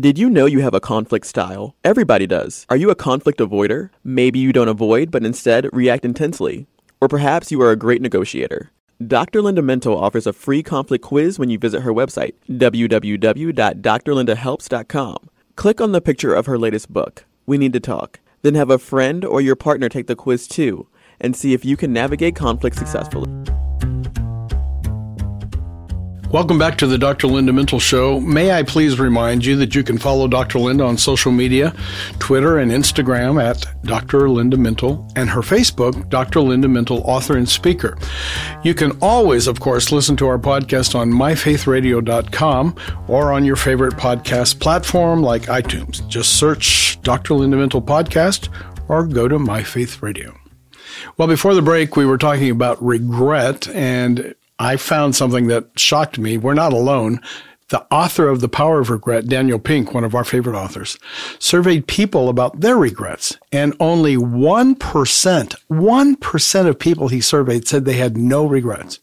Did 0.00 0.18
you 0.18 0.30
know 0.30 0.46
you 0.46 0.60
have 0.60 0.72
a 0.72 0.80
conflict 0.80 1.26
style? 1.26 1.74
Everybody 1.84 2.26
does. 2.26 2.64
Are 2.70 2.76
you 2.76 2.88
a 2.88 2.94
conflict 2.94 3.38
avoider? 3.38 3.90
Maybe 4.02 4.38
you 4.38 4.50
don't 4.50 4.68
avoid, 4.68 5.10
but 5.10 5.26
instead 5.26 5.68
react 5.74 6.06
intensely. 6.06 6.66
Or 7.02 7.08
perhaps 7.08 7.52
you 7.52 7.60
are 7.60 7.70
a 7.70 7.76
great 7.76 8.00
negotiator. 8.00 8.70
Dr. 9.06 9.42
Linda 9.42 9.60
Mintle 9.60 10.00
offers 10.00 10.26
a 10.26 10.32
free 10.32 10.62
conflict 10.62 11.04
quiz 11.04 11.38
when 11.38 11.50
you 11.50 11.58
visit 11.58 11.82
her 11.82 11.92
website, 11.92 12.32
www.drlindahelps.com. 12.48 15.30
Click 15.56 15.80
on 15.82 15.92
the 15.92 16.00
picture 16.00 16.34
of 16.34 16.46
her 16.46 16.56
latest 16.56 16.90
book, 16.90 17.26
We 17.44 17.58
Need 17.58 17.74
to 17.74 17.80
Talk. 17.80 18.20
Then 18.40 18.54
have 18.54 18.70
a 18.70 18.78
friend 18.78 19.22
or 19.22 19.42
your 19.42 19.56
partner 19.56 19.90
take 19.90 20.06
the 20.06 20.16
quiz 20.16 20.48
too, 20.48 20.86
and 21.20 21.36
see 21.36 21.52
if 21.52 21.62
you 21.62 21.76
can 21.76 21.92
navigate 21.92 22.34
conflict 22.34 22.76
successfully. 22.76 23.30
Welcome 26.32 26.60
back 26.60 26.78
to 26.78 26.86
the 26.86 26.96
Dr. 26.96 27.26
Linda 27.26 27.50
Mintle 27.50 27.80
Show. 27.80 28.20
May 28.20 28.52
I 28.52 28.62
please 28.62 29.00
remind 29.00 29.44
you 29.44 29.56
that 29.56 29.74
you 29.74 29.82
can 29.82 29.98
follow 29.98 30.28
Dr. 30.28 30.60
Linda 30.60 30.84
on 30.84 30.96
social 30.96 31.32
media, 31.32 31.74
Twitter 32.20 32.58
and 32.58 32.70
Instagram 32.70 33.42
at 33.42 33.66
Dr. 33.82 34.30
Linda 34.30 34.56
Mintle, 34.56 35.10
and 35.16 35.28
her 35.28 35.40
Facebook, 35.40 36.08
Dr. 36.08 36.40
Linda 36.40 36.68
Mintle, 36.68 37.02
author 37.04 37.36
and 37.36 37.48
speaker. 37.48 37.98
You 38.62 38.74
can 38.74 38.96
always, 39.02 39.48
of 39.48 39.58
course, 39.58 39.90
listen 39.90 40.16
to 40.18 40.28
our 40.28 40.38
podcast 40.38 40.94
on 40.94 41.10
myfaithradio.com 41.10 42.76
or 43.08 43.32
on 43.32 43.44
your 43.44 43.56
favorite 43.56 43.94
podcast 43.94 44.60
platform 44.60 45.22
like 45.22 45.42
iTunes. 45.42 46.06
Just 46.06 46.38
search 46.38 47.02
Dr. 47.02 47.34
Linda 47.34 47.56
Mintle 47.56 47.84
Podcast 47.84 48.48
or 48.88 49.04
go 49.04 49.26
to 49.26 49.40
My 49.40 49.64
Faith 49.64 50.00
Radio. 50.00 50.38
Well, 51.16 51.26
before 51.26 51.54
the 51.54 51.62
break, 51.62 51.96
we 51.96 52.06
were 52.06 52.18
talking 52.18 52.50
about 52.50 52.80
regret, 52.80 53.68
and 53.68 54.36
I 54.60 54.76
found 54.76 55.16
something 55.16 55.46
that 55.46 55.70
shocked 55.76 56.18
me. 56.18 56.36
We're 56.36 56.52
not 56.52 56.74
alone. 56.74 57.20
The 57.70 57.86
author 57.90 58.28
of 58.28 58.42
The 58.42 58.48
Power 58.48 58.80
of 58.80 58.90
Regret, 58.90 59.26
Daniel 59.26 59.58
Pink, 59.58 59.94
one 59.94 60.04
of 60.04 60.14
our 60.14 60.22
favorite 60.22 60.54
authors, 60.54 60.98
surveyed 61.38 61.86
people 61.86 62.28
about 62.28 62.60
their 62.60 62.76
regrets, 62.76 63.38
and 63.50 63.74
only 63.80 64.16
1%, 64.16 64.76
1% 64.76 66.66
of 66.66 66.78
people 66.78 67.08
he 67.08 67.20
surveyed 67.22 67.66
said 67.66 67.84
they 67.84 67.94
had 67.94 68.18
no 68.18 68.44
regrets. 68.44 69.00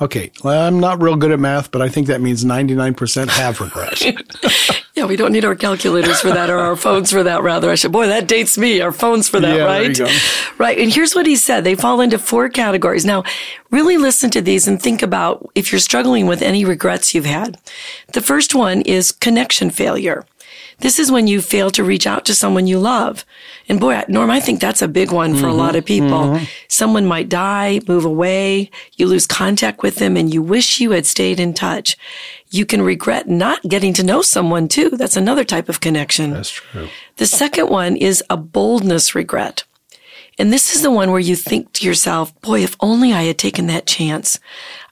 Okay, 0.00 0.32
well, 0.42 0.66
I'm 0.66 0.80
not 0.80 1.00
real 1.00 1.16
good 1.16 1.30
at 1.30 1.38
math, 1.38 1.70
but 1.70 1.80
I 1.80 1.88
think 1.88 2.08
that 2.08 2.20
means 2.20 2.44
99% 2.44 3.28
have 3.28 3.60
regrets. 3.60 4.04
Yeah, 4.96 5.06
we 5.06 5.16
don't 5.16 5.32
need 5.32 5.44
our 5.44 5.56
calculators 5.56 6.20
for 6.20 6.28
that 6.28 6.50
or 6.50 6.58
our 6.58 6.76
phones 6.76 7.10
for 7.10 7.24
that, 7.24 7.42
rather. 7.42 7.68
I 7.68 7.74
should, 7.74 7.90
boy, 7.90 8.06
that 8.06 8.28
dates 8.28 8.56
me, 8.56 8.80
our 8.80 8.92
phones 8.92 9.28
for 9.28 9.40
that, 9.40 9.56
Yeah, 9.56 9.64
right? 9.64 10.00
Right. 10.56 10.78
And 10.78 10.92
here's 10.92 11.16
what 11.16 11.26
he 11.26 11.34
said. 11.34 11.64
They 11.64 11.74
fall 11.74 12.00
into 12.00 12.16
four 12.16 12.48
categories. 12.48 13.04
Now, 13.04 13.24
really 13.72 13.96
listen 13.96 14.30
to 14.30 14.40
these 14.40 14.68
and 14.68 14.80
think 14.80 15.02
about 15.02 15.50
if 15.56 15.72
you're 15.72 15.80
struggling 15.80 16.26
with 16.28 16.42
any 16.42 16.64
regrets 16.64 17.12
you've 17.12 17.24
had. 17.24 17.58
The 18.12 18.20
first 18.22 18.54
one 18.54 18.82
is 18.82 19.10
connection 19.10 19.70
failure. 19.70 20.24
This 20.78 20.98
is 20.98 21.10
when 21.10 21.26
you 21.26 21.40
fail 21.40 21.70
to 21.70 21.84
reach 21.84 22.06
out 22.06 22.24
to 22.26 22.34
someone 22.34 22.66
you 22.66 22.78
love. 22.78 23.24
And 23.68 23.80
boy, 23.80 24.02
Norm, 24.08 24.30
I 24.30 24.40
think 24.40 24.60
that's 24.60 24.82
a 24.82 24.88
big 24.88 25.12
one 25.12 25.34
for 25.34 25.46
a 25.46 25.48
mm-hmm. 25.48 25.58
lot 25.58 25.76
of 25.76 25.84
people. 25.84 26.08
Mm-hmm. 26.08 26.44
Someone 26.68 27.06
might 27.06 27.28
die, 27.28 27.80
move 27.86 28.04
away, 28.04 28.70
you 28.96 29.06
lose 29.06 29.26
contact 29.26 29.82
with 29.82 29.96
them, 29.96 30.16
and 30.16 30.32
you 30.32 30.42
wish 30.42 30.80
you 30.80 30.90
had 30.90 31.06
stayed 31.06 31.40
in 31.40 31.54
touch. 31.54 31.96
You 32.50 32.66
can 32.66 32.82
regret 32.82 33.28
not 33.28 33.62
getting 33.62 33.92
to 33.94 34.04
know 34.04 34.22
someone 34.22 34.68
too. 34.68 34.90
That's 34.90 35.16
another 35.16 35.44
type 35.44 35.68
of 35.68 35.80
connection. 35.80 36.30
That's 36.30 36.50
true. 36.50 36.88
The 37.16 37.26
second 37.26 37.68
one 37.68 37.96
is 37.96 38.22
a 38.28 38.36
boldness 38.36 39.14
regret. 39.14 39.64
And 40.38 40.52
this 40.52 40.74
is 40.74 40.82
the 40.82 40.90
one 40.90 41.10
where 41.10 41.20
you 41.20 41.36
think 41.36 41.72
to 41.74 41.86
yourself, 41.86 42.38
boy, 42.40 42.62
if 42.62 42.76
only 42.80 43.12
I 43.12 43.22
had 43.22 43.38
taken 43.38 43.66
that 43.68 43.86
chance. 43.86 44.40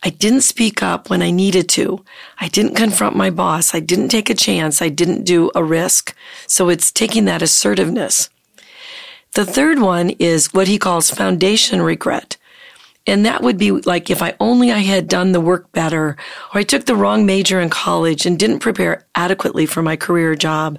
I 0.02 0.10
didn't 0.10 0.42
speak 0.42 0.82
up 0.82 1.10
when 1.10 1.20
I 1.22 1.30
needed 1.30 1.68
to. 1.70 2.04
I 2.38 2.48
didn't 2.48 2.76
confront 2.76 3.16
my 3.16 3.30
boss. 3.30 3.74
I 3.74 3.80
didn't 3.80 4.08
take 4.08 4.30
a 4.30 4.34
chance. 4.34 4.80
I 4.80 4.88
didn't 4.88 5.24
do 5.24 5.50
a 5.54 5.64
risk. 5.64 6.14
So 6.46 6.68
it's 6.68 6.92
taking 6.92 7.24
that 7.24 7.42
assertiveness. 7.42 8.30
The 9.32 9.46
third 9.46 9.80
one 9.80 10.10
is 10.10 10.52
what 10.52 10.68
he 10.68 10.78
calls 10.78 11.10
foundation 11.10 11.82
regret. 11.82 12.36
And 13.06 13.26
that 13.26 13.42
would 13.42 13.58
be 13.58 13.72
like 13.72 14.10
if 14.10 14.22
I 14.22 14.34
only 14.38 14.70
I 14.70 14.78
had 14.78 15.08
done 15.08 15.32
the 15.32 15.40
work 15.40 15.72
better, 15.72 16.16
or 16.54 16.60
I 16.60 16.62
took 16.62 16.84
the 16.84 16.94
wrong 16.94 17.26
major 17.26 17.60
in 17.60 17.68
college 17.68 18.26
and 18.26 18.38
didn't 18.38 18.60
prepare 18.60 19.06
adequately 19.16 19.66
for 19.66 19.82
my 19.82 19.96
career 19.96 20.36
job, 20.36 20.78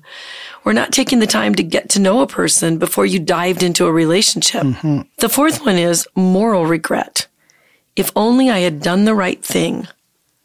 or 0.65 0.74
not 0.74 0.91
taking 0.91 1.20
the 1.20 1.27
time 1.27 1.55
to 1.55 1.63
get 1.63 1.89
to 1.89 2.00
know 2.00 2.22
a 2.22 2.27
person 2.27 2.77
before 2.77 3.05
you 3.05 3.20
dived 3.20 3.63
into 3.63 3.86
a 3.86 3.91
relationship. 3.91 4.63
Mm-hmm. 4.63 5.01
The 5.17 5.29
fourth 5.29 5.65
one 5.65 5.77
is 5.77 6.08
moral 6.15 6.65
regret. 6.65 7.27
If 7.96 8.12
only 8.15 8.50
I 8.50 8.60
had 8.60 8.82
done 8.82 9.05
the 9.05 9.15
right 9.15 9.43
thing. 9.43 9.88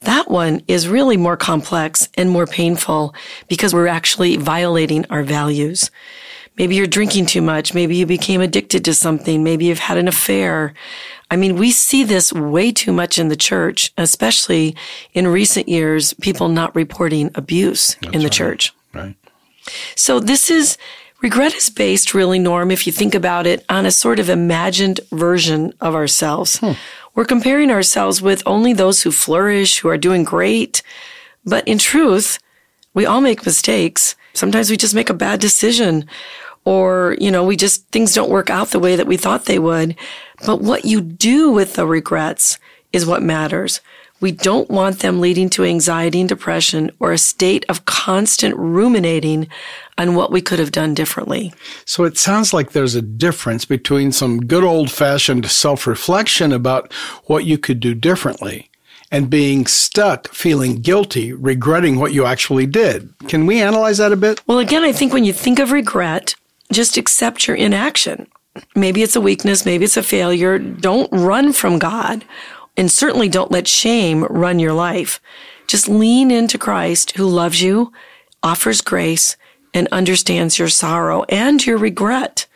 That 0.00 0.30
one 0.30 0.62
is 0.68 0.86
really 0.86 1.16
more 1.16 1.36
complex 1.36 2.08
and 2.14 2.30
more 2.30 2.46
painful 2.46 3.14
because 3.48 3.74
we're 3.74 3.88
actually 3.88 4.36
violating 4.36 5.04
our 5.06 5.22
values. 5.24 5.90
Maybe 6.56 6.74
you're 6.74 6.86
drinking 6.86 7.26
too 7.26 7.42
much. 7.42 7.72
Maybe 7.72 7.96
you 7.96 8.06
became 8.06 8.40
addicted 8.40 8.84
to 8.84 8.94
something. 8.94 9.44
Maybe 9.44 9.66
you've 9.66 9.78
had 9.78 9.96
an 9.96 10.08
affair. 10.08 10.74
I 11.30 11.36
mean, 11.36 11.56
we 11.56 11.70
see 11.70 12.04
this 12.04 12.32
way 12.32 12.72
too 12.72 12.92
much 12.92 13.18
in 13.18 13.28
the 13.28 13.36
church, 13.36 13.92
especially 13.96 14.74
in 15.14 15.28
recent 15.28 15.68
years, 15.68 16.14
people 16.14 16.48
not 16.48 16.74
reporting 16.74 17.30
abuse 17.34 17.96
in 18.12 18.22
the 18.22 18.30
church. 18.30 18.72
Right. 18.92 19.14
So 19.94 20.20
this 20.20 20.50
is 20.50 20.76
regret 21.20 21.54
is 21.54 21.70
based 21.70 22.14
really, 22.14 22.38
Norm, 22.38 22.70
if 22.70 22.86
you 22.86 22.92
think 22.92 23.14
about 23.14 23.46
it, 23.46 23.64
on 23.68 23.86
a 23.86 23.90
sort 23.90 24.18
of 24.18 24.28
imagined 24.28 25.00
version 25.12 25.72
of 25.80 25.94
ourselves. 25.94 26.58
Hmm. 26.58 26.72
We're 27.14 27.24
comparing 27.24 27.70
ourselves 27.70 28.22
with 28.22 28.42
only 28.46 28.72
those 28.72 29.02
who 29.02 29.10
flourish, 29.10 29.78
who 29.78 29.88
are 29.88 29.98
doing 29.98 30.24
great. 30.24 30.82
But 31.44 31.66
in 31.66 31.78
truth, 31.78 32.38
we 32.94 33.06
all 33.06 33.20
make 33.20 33.44
mistakes. 33.44 34.14
Sometimes 34.34 34.70
we 34.70 34.76
just 34.76 34.94
make 34.94 35.10
a 35.10 35.14
bad 35.14 35.40
decision 35.40 36.08
or, 36.64 37.16
you 37.18 37.30
know, 37.30 37.44
we 37.44 37.56
just, 37.56 37.86
things 37.88 38.14
don't 38.14 38.30
work 38.30 38.50
out 38.50 38.68
the 38.68 38.78
way 38.78 38.94
that 38.94 39.06
we 39.06 39.16
thought 39.16 39.46
they 39.46 39.58
would. 39.58 39.96
But 40.44 40.60
what 40.60 40.84
you 40.84 41.00
do 41.00 41.50
with 41.50 41.74
the 41.74 41.86
regrets 41.86 42.58
is 42.92 43.06
what 43.06 43.22
matters. 43.22 43.80
We 44.20 44.32
don't 44.32 44.68
want 44.68 44.98
them 44.98 45.20
leading 45.20 45.48
to 45.50 45.64
anxiety 45.64 46.20
and 46.20 46.28
depression 46.28 46.90
or 46.98 47.12
a 47.12 47.18
state 47.18 47.64
of 47.68 47.84
constant 47.84 48.56
ruminating 48.56 49.48
on 49.96 50.14
what 50.14 50.32
we 50.32 50.40
could 50.40 50.58
have 50.58 50.72
done 50.72 50.94
differently. 50.94 51.52
So 51.84 52.04
it 52.04 52.18
sounds 52.18 52.52
like 52.52 52.72
there's 52.72 52.94
a 52.94 53.02
difference 53.02 53.64
between 53.64 54.12
some 54.12 54.40
good 54.40 54.64
old 54.64 54.90
fashioned 54.90 55.46
self 55.50 55.86
reflection 55.86 56.52
about 56.52 56.92
what 57.24 57.44
you 57.44 57.58
could 57.58 57.80
do 57.80 57.94
differently 57.94 58.70
and 59.10 59.30
being 59.30 59.66
stuck 59.66 60.28
feeling 60.28 60.80
guilty, 60.80 61.32
regretting 61.32 61.98
what 61.98 62.12
you 62.12 62.24
actually 62.24 62.66
did. 62.66 63.12
Can 63.28 63.46
we 63.46 63.60
analyze 63.62 63.98
that 63.98 64.12
a 64.12 64.16
bit? 64.16 64.42
Well, 64.46 64.58
again, 64.58 64.84
I 64.84 64.92
think 64.92 65.12
when 65.12 65.24
you 65.24 65.32
think 65.32 65.58
of 65.58 65.72
regret, 65.72 66.34
just 66.72 66.96
accept 66.96 67.46
your 67.46 67.56
inaction. 67.56 68.26
Maybe 68.74 69.02
it's 69.02 69.16
a 69.16 69.20
weakness, 69.20 69.64
maybe 69.64 69.84
it's 69.84 69.96
a 69.96 70.02
failure. 70.02 70.58
Don't 70.58 71.10
run 71.12 71.52
from 71.52 71.78
God, 71.78 72.24
and 72.78 72.90
certainly 72.90 73.28
don't 73.28 73.50
let 73.50 73.68
shame 73.68 74.24
run 74.24 74.58
your 74.58 74.72
life. 74.72 75.20
Just 75.66 75.88
lean 75.88 76.30
into 76.30 76.56
Christ 76.56 77.10
who 77.16 77.26
loves 77.26 77.60
you, 77.60 77.92
offers 78.42 78.80
grace, 78.80 79.36
and 79.74 79.88
understands 79.92 80.58
your 80.58 80.68
sorrow 80.68 81.24
and 81.24 81.64
your 81.66 81.76
regret. 81.76 82.46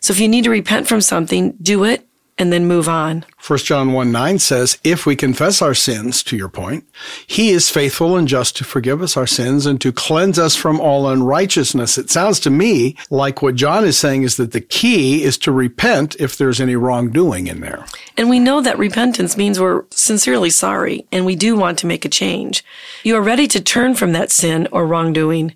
So 0.00 0.12
if 0.12 0.18
you 0.18 0.28
need 0.28 0.44
to 0.44 0.50
repent 0.50 0.88
from 0.88 1.00
something, 1.00 1.52
do 1.62 1.84
it 1.84 2.08
and 2.38 2.52
then 2.52 2.66
move 2.66 2.88
on. 2.88 3.24
1 3.46 3.58
John 3.60 3.92
1 3.92 4.12
9 4.12 4.38
says, 4.38 4.78
If 4.84 5.06
we 5.06 5.16
confess 5.16 5.62
our 5.62 5.74
sins, 5.74 6.22
to 6.24 6.36
your 6.36 6.48
point, 6.48 6.84
he 7.26 7.50
is 7.50 7.70
faithful 7.70 8.16
and 8.16 8.28
just 8.28 8.56
to 8.56 8.64
forgive 8.64 9.00
us 9.00 9.16
our 9.16 9.26
sins 9.26 9.66
and 9.66 9.80
to 9.80 9.92
cleanse 9.92 10.38
us 10.38 10.54
from 10.56 10.80
all 10.80 11.08
unrighteousness. 11.08 11.96
It 11.96 12.10
sounds 12.10 12.40
to 12.40 12.50
me 12.50 12.96
like 13.10 13.42
what 13.42 13.54
John 13.54 13.84
is 13.84 13.98
saying 13.98 14.24
is 14.24 14.36
that 14.36 14.52
the 14.52 14.60
key 14.60 15.22
is 15.22 15.38
to 15.38 15.52
repent 15.52 16.16
if 16.18 16.36
there's 16.36 16.60
any 16.60 16.76
wrongdoing 16.76 17.46
in 17.46 17.60
there. 17.60 17.86
And 18.16 18.28
we 18.28 18.38
know 18.38 18.60
that 18.60 18.78
repentance 18.78 19.36
means 19.36 19.58
we're 19.58 19.84
sincerely 19.90 20.50
sorry 20.50 21.06
and 21.12 21.24
we 21.24 21.36
do 21.36 21.56
want 21.56 21.78
to 21.78 21.86
make 21.86 22.04
a 22.04 22.10
change. 22.10 22.64
You 23.02 23.16
are 23.16 23.22
ready 23.22 23.46
to 23.48 23.60
turn 23.60 23.94
from 23.94 24.12
that 24.12 24.30
sin 24.30 24.68
or 24.72 24.86
wrongdoing. 24.86 25.54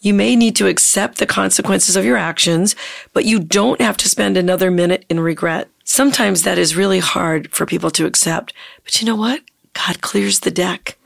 You 0.00 0.14
may 0.14 0.36
need 0.36 0.54
to 0.56 0.68
accept 0.68 1.18
the 1.18 1.26
consequences 1.26 1.96
of 1.96 2.04
your 2.04 2.16
actions, 2.16 2.76
but 3.12 3.24
you 3.24 3.40
don't 3.40 3.80
have 3.80 3.96
to 3.98 4.08
spend 4.08 4.36
another 4.36 4.70
minute 4.70 5.04
in 5.08 5.18
regret. 5.18 5.68
Sometimes 5.90 6.42
that 6.42 6.58
is 6.58 6.76
really 6.76 6.98
hard 6.98 7.50
for 7.50 7.64
people 7.64 7.90
to 7.92 8.04
accept. 8.04 8.52
But 8.84 9.00
you 9.00 9.06
know 9.06 9.16
what? 9.16 9.40
God 9.72 10.02
clears 10.02 10.40
the 10.40 10.50
deck. 10.50 10.98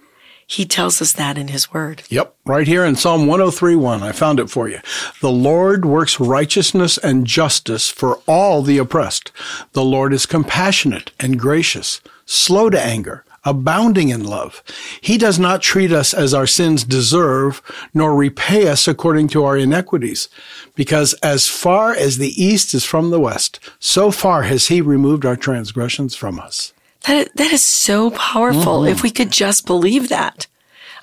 He 0.44 0.66
tells 0.66 1.00
us 1.00 1.12
that 1.12 1.38
in 1.38 1.48
his 1.48 1.72
word. 1.72 2.02
Yep, 2.08 2.34
right 2.44 2.66
here 2.66 2.84
in 2.84 2.96
Psalm 2.96 3.26
103:1. 3.28 4.02
I 4.02 4.10
found 4.10 4.40
it 4.40 4.50
for 4.50 4.68
you. 4.68 4.80
The 5.20 5.30
Lord 5.30 5.84
works 5.84 6.18
righteousness 6.18 6.98
and 6.98 7.28
justice 7.28 7.90
for 7.90 8.16
all 8.26 8.60
the 8.60 8.78
oppressed. 8.78 9.30
The 9.72 9.84
Lord 9.84 10.12
is 10.12 10.26
compassionate 10.26 11.12
and 11.20 11.38
gracious, 11.38 12.00
slow 12.26 12.68
to 12.68 12.84
anger, 12.84 13.24
abounding 13.44 14.08
in 14.08 14.24
love. 14.24 14.62
He 15.00 15.18
does 15.18 15.38
not 15.38 15.62
treat 15.62 15.92
us 15.92 16.14
as 16.14 16.32
our 16.32 16.46
sins 16.46 16.84
deserve, 16.84 17.62
nor 17.92 18.14
repay 18.14 18.68
us 18.68 18.86
according 18.86 19.28
to 19.28 19.44
our 19.44 19.56
inequities. 19.56 20.28
Because 20.74 21.14
as 21.22 21.48
far 21.48 21.92
as 21.92 22.18
the 22.18 22.42
east 22.42 22.74
is 22.74 22.84
from 22.84 23.10
the 23.10 23.20
west, 23.20 23.58
so 23.78 24.10
far 24.10 24.42
has 24.42 24.68
he 24.68 24.80
removed 24.80 25.26
our 25.26 25.36
transgressions 25.36 26.14
from 26.14 26.38
us. 26.38 26.72
That, 27.06 27.34
that 27.36 27.52
is 27.52 27.64
so 27.64 28.10
powerful 28.12 28.84
if 28.84 28.98
mm-hmm. 28.98 29.02
we 29.02 29.10
could 29.10 29.30
just 29.32 29.66
believe 29.66 30.08
that. 30.08 30.46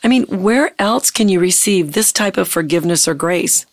I 0.04 0.08
mean, 0.08 0.24
where 0.26 0.74
else 0.80 1.12
can 1.12 1.28
you 1.28 1.42
receive 1.42 1.92
this 1.92 2.14
type 2.14 2.38
of 2.38 2.48
forgiveness 2.48 3.08
or 3.08 3.14
grace? 3.14 3.66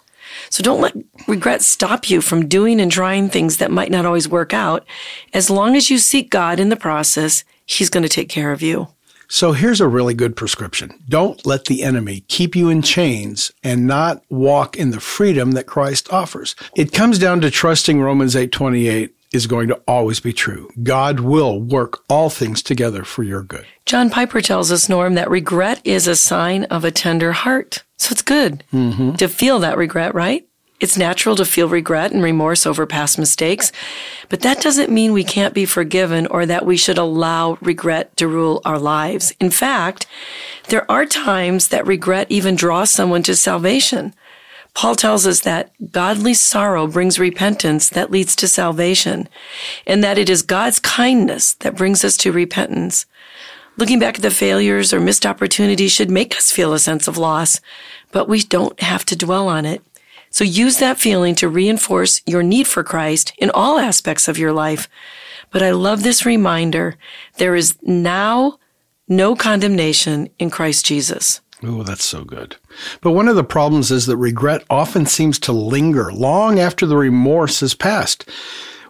So 0.50 0.62
don't 0.62 0.81
let 0.81 0.94
regret 1.29 1.62
stop 1.62 2.11
you 2.11 2.20
from 2.20 2.48
doing 2.48 2.81
and 2.81 2.90
trying 2.90 3.29
things 3.29 3.59
that 3.59 3.70
might 3.70 3.90
not 3.90 4.05
always 4.05 4.29
work 4.29 4.52
out. 4.52 4.85
As 5.33 5.50
long 5.50 5.76
as 5.76 5.88
you 5.88 5.98
seek 5.98 6.31
God 6.31 6.61
in 6.61 6.68
the 6.68 6.76
process, 6.76 7.44
He's 7.66 7.90
going 7.90 8.02
to 8.02 8.09
take 8.09 8.29
care 8.29 8.52
of 8.52 8.62
you. 8.62 8.88
So 9.29 9.52
here's 9.52 9.81
a 9.81 9.88
really 9.88 10.14
good 10.14 10.37
prescription. 10.37 11.02
Don't 11.09 11.44
let 11.44 11.64
the 11.64 11.83
enemy 11.83 12.20
keep 12.29 12.55
you 12.55 12.68
in 12.68 12.81
chains 12.81 13.50
and 13.64 13.87
not 13.87 14.22
walk 14.31 14.76
in 14.76 14.90
the 14.90 15.00
freedom 15.00 15.52
that 15.52 15.66
Christ 15.66 16.12
offers. 16.12 16.55
It 16.76 16.92
comes 16.92 17.18
down 17.18 17.40
to 17.40 17.50
trusting 17.50 18.00
Romans 18.00 18.37
8:28 18.37 19.11
is 19.33 19.48
going 19.48 19.68
to 19.68 19.81
always 19.88 20.20
be 20.20 20.33
true. 20.33 20.70
God 20.83 21.20
will 21.20 21.61
work 21.61 22.02
all 22.09 22.31
things 22.31 22.62
together 22.62 23.02
for 23.02 23.24
your 23.24 23.42
good. 23.42 23.66
John 23.85 24.09
Piper 24.11 24.40
tells 24.40 24.70
us, 24.70 24.88
Norm, 24.88 25.14
that 25.14 25.29
regret 25.29 25.81
is 25.85 26.07
a 26.07 26.16
sign 26.16 26.64
of 26.64 26.85
a 26.85 26.92
tender 26.92 27.33
heart. 27.33 27.83
So 27.98 28.12
it's 28.12 28.22
good 28.22 28.62
mm-hmm. 28.72 29.14
to 29.14 29.29
feel 29.29 29.59
that 29.61 29.76
regret, 29.76 30.14
right? 30.14 30.45
It's 30.79 30.99
natural 30.99 31.37
to 31.37 31.45
feel 31.47 31.69
regret 31.69 32.12
and 32.12 32.23
remorse 32.23 32.67
over 32.67 32.85
past 32.85 33.19
mistakes, 33.19 33.73
but 34.29 34.41
that 34.41 34.61
doesn't 34.61 34.91
mean 34.91 35.12
we 35.12 35.25
can't 35.25 35.55
be 35.55 35.65
forgiven 35.65 36.27
or 36.27 36.45
that 36.45 36.67
we 36.67 36.77
should 36.77 36.99
allow 36.99 37.57
regret 37.62 38.15
to 38.19 38.29
rule 38.29 38.61
our 38.65 38.79
lives. 38.79 39.33
In 39.41 39.51
fact, 39.51 40.07
there 40.69 40.91
are 40.91 41.07
times 41.07 41.69
that 41.69 41.87
regret 41.87 42.27
even 42.29 42.57
draws 42.57 42.91
someone 42.91 43.23
to 43.23 43.35
salvation. 43.35 44.15
Paul 44.75 44.95
tells 44.95 45.27
us 45.27 45.41
that 45.41 45.73
godly 45.91 46.35
sorrow 46.35 46.87
brings 46.87 47.19
repentance 47.19 47.89
that 47.89 48.11
leads 48.11 48.37
to 48.37 48.47
salvation, 48.47 49.27
and 49.87 50.05
that 50.05 50.19
it 50.19 50.29
is 50.29 50.43
God's 50.43 50.79
kindness 50.79 51.55
that 51.55 51.77
brings 51.77 52.05
us 52.05 52.19
to 52.19 52.33
repentance. 52.33 53.07
Looking 53.79 53.99
back 53.99 54.17
at 54.17 54.23
the 54.23 54.31
failures 54.31 54.93
or 54.93 55.01
missed 55.01 55.25
opportunities 55.25 55.93
should 55.93 56.11
make 56.11 56.37
us 56.37 56.51
feel 56.51 56.75
a 56.75 56.79
sense 56.79 57.09
of 57.09 57.17
loss, 57.17 57.62
but 58.12 58.29
we 58.29 58.41
don't 58.41 58.79
have 58.81 59.07
to 59.07 59.17
dwell 59.17 59.49
on 59.49 59.65
it. 59.65 59.83
So 60.37 60.44
use 60.44 60.81
that 60.81 61.01
feeling 61.01 61.35
to 61.37 61.49
reinforce 61.49 62.20
your 62.27 62.42
need 62.42 62.66
for 62.66 62.85
Christ 62.85 63.33
in 63.38 63.49
all 63.49 63.79
aspects 63.79 64.29
of 64.29 64.37
your 64.37 64.53
life. 64.53 64.87
But 65.51 65.62
I 65.62 65.70
love 65.70 66.03
this 66.03 66.27
reminder. 66.27 66.96
There 67.38 67.55
is 67.55 67.79
now 67.81 68.59
no 69.09 69.35
condemnation 69.35 70.29
in 70.38 70.51
Christ 70.51 70.85
Jesus. 70.85 71.40
Oh, 71.62 71.83
that's 71.83 72.05
so 72.05 72.22
good. 72.22 72.57
But 73.01 73.12
one 73.12 73.29
of 73.29 73.37
the 73.37 73.44
problems 73.44 73.90
is 73.90 74.05
that 74.05 74.18
regret 74.18 74.62
often 74.68 75.07
seems 75.07 75.38
to 75.38 75.53
linger 75.53 76.12
long 76.12 76.59
after 76.59 76.85
the 76.85 76.99
remorse 76.99 77.61
has 77.61 77.72
passed. 77.72 78.29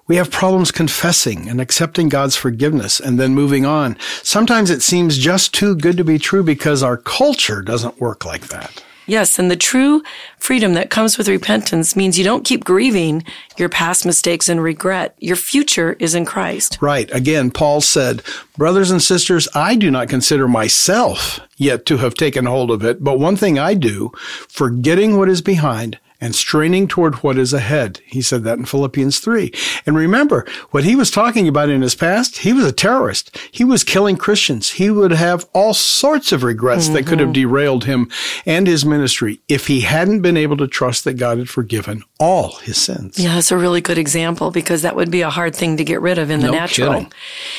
We 0.08 0.16
have 0.16 0.32
problems 0.32 0.72
confessing 0.72 1.48
and 1.48 1.60
accepting 1.60 2.08
God's 2.08 2.34
forgiveness 2.34 2.98
and 2.98 3.20
then 3.20 3.36
moving 3.36 3.64
on. 3.64 3.96
Sometimes 4.24 4.68
it 4.68 4.82
seems 4.82 5.16
just 5.16 5.54
too 5.54 5.76
good 5.76 5.96
to 5.96 6.02
be 6.02 6.18
true 6.18 6.42
because 6.42 6.82
our 6.82 6.96
culture 6.96 7.62
doesn't 7.62 8.00
work 8.00 8.24
like 8.24 8.48
that. 8.48 8.82
Yes, 9.06 9.38
and 9.38 9.50
the 9.50 9.56
true 9.56 10.02
freedom 10.38 10.74
that 10.74 10.90
comes 10.90 11.16
with 11.16 11.28
repentance 11.28 11.94
means 11.94 12.18
you 12.18 12.24
don't 12.24 12.44
keep 12.44 12.64
grieving 12.64 13.24
your 13.56 13.68
past 13.68 14.04
mistakes 14.04 14.48
and 14.48 14.62
regret. 14.62 15.14
Your 15.18 15.36
future 15.36 15.96
is 15.98 16.14
in 16.14 16.24
Christ. 16.24 16.78
Right. 16.80 17.08
Again, 17.14 17.50
Paul 17.50 17.80
said, 17.80 18.22
Brothers 18.56 18.90
and 18.90 19.02
sisters, 19.02 19.48
I 19.54 19.76
do 19.76 19.90
not 19.90 20.08
consider 20.08 20.48
myself 20.48 21.40
yet 21.56 21.86
to 21.86 21.98
have 21.98 22.14
taken 22.14 22.46
hold 22.46 22.70
of 22.70 22.84
it, 22.84 23.02
but 23.02 23.18
one 23.18 23.36
thing 23.36 23.58
I 23.58 23.74
do, 23.74 24.10
forgetting 24.48 25.16
what 25.16 25.28
is 25.28 25.40
behind 25.40 25.98
and 26.20 26.34
straining 26.34 26.88
toward 26.88 27.16
what 27.16 27.38
is 27.38 27.52
ahead. 27.52 28.00
He 28.06 28.22
said 28.22 28.44
that 28.44 28.58
in 28.58 28.64
Philippians 28.64 29.18
3. 29.18 29.52
And 29.84 29.96
remember, 29.96 30.46
what 30.70 30.84
he 30.84 30.96
was 30.96 31.10
talking 31.10 31.48
about 31.48 31.68
in 31.68 31.82
his 31.82 31.94
past, 31.94 32.38
he 32.38 32.52
was 32.52 32.64
a 32.64 32.72
terrorist. 32.72 33.36
He 33.50 33.64
was 33.64 33.84
killing 33.84 34.16
Christians. 34.16 34.70
He 34.70 34.90
would 34.90 35.12
have 35.12 35.48
all 35.52 35.74
sorts 35.74 36.32
of 36.32 36.42
regrets 36.42 36.88
that 36.88 37.06
could 37.06 37.20
have 37.20 37.28
mm-hmm. 37.28 37.48
derailed 37.48 37.84
him 37.84 38.10
and 38.44 38.66
his 38.66 38.84
ministry 38.84 39.40
if 39.48 39.66
he 39.66 39.80
hadn't 39.80 40.22
been 40.22 40.36
able 40.36 40.56
to 40.58 40.66
trust 40.66 41.04
that 41.04 41.14
God 41.14 41.38
had 41.38 41.48
forgiven 41.48 42.02
all 42.18 42.56
his 42.56 42.76
sins. 42.78 43.18
Yeah, 43.18 43.34
that's 43.34 43.52
a 43.52 43.56
really 43.56 43.80
good 43.80 43.98
example 43.98 44.50
because 44.50 44.82
that 44.82 44.96
would 44.96 45.10
be 45.10 45.22
a 45.22 45.30
hard 45.30 45.54
thing 45.54 45.76
to 45.76 45.84
get 45.84 46.00
rid 46.00 46.18
of 46.18 46.30
in 46.30 46.40
the 46.40 46.46
No 46.46 46.52
natural. 46.52 46.92
kidding. 46.92 47.12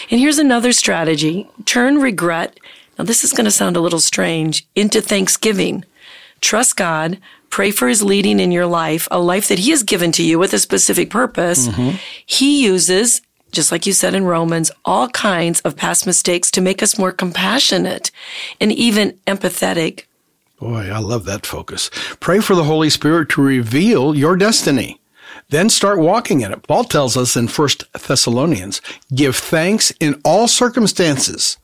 And 0.09 0.19
here's 0.19 0.39
another 0.39 0.71
strategy 0.71 1.47
turn 1.65 1.99
regret. 1.99 2.59
Now, 2.97 3.05
this 3.05 3.23
is 3.23 3.31
going 3.31 3.45
to 3.45 3.51
sound 3.51 3.77
a 3.77 3.81
little 3.81 3.99
strange 3.99 4.67
into 4.75 5.01
thanksgiving. 5.01 5.85
Trust 6.41 6.75
God, 6.75 7.19
pray 7.57 7.71
for 7.71 7.87
his 7.87 8.03
leading 8.03 8.39
in 8.39 8.51
your 8.51 8.67
life, 8.67 9.07
a 9.09 9.19
life 9.19 9.47
that 9.47 9.57
he 9.57 9.71
has 9.71 9.81
given 9.81 10.11
to 10.11 10.21
you 10.21 10.37
with 10.37 10.53
a 10.53 10.59
specific 10.59 11.09
purpose. 11.09 11.67
Mm-hmm. 11.67 11.97
He 12.23 12.63
uses, 12.63 13.23
just 13.51 13.71
like 13.71 13.87
you 13.87 13.93
said 13.93 14.13
in 14.13 14.25
Romans, 14.25 14.69
all 14.85 15.09
kinds 15.09 15.59
of 15.61 15.75
past 15.75 16.05
mistakes 16.05 16.51
to 16.51 16.61
make 16.61 16.83
us 16.83 16.99
more 16.99 17.11
compassionate 17.11 18.11
and 18.61 18.71
even 18.71 19.13
empathetic. 19.25 20.03
Boy, 20.59 20.91
I 20.91 20.99
love 20.99 21.25
that 21.25 21.47
focus. 21.47 21.89
Pray 22.19 22.41
for 22.41 22.53
the 22.53 22.63
Holy 22.63 22.91
Spirit 22.91 23.29
to 23.29 23.41
reveal 23.41 24.15
your 24.15 24.37
destiny. 24.37 25.01
Then 25.49 25.71
start 25.71 25.97
walking 25.97 26.41
in 26.41 26.53
it. 26.53 26.61
Paul 26.61 26.83
tells 26.83 27.17
us 27.17 27.35
in 27.35 27.47
1 27.47 27.69
Thessalonians, 28.07 28.81
give 29.15 29.35
thanks 29.35 29.91
in 29.99 30.21
all 30.23 30.47
circumstances. 30.47 31.57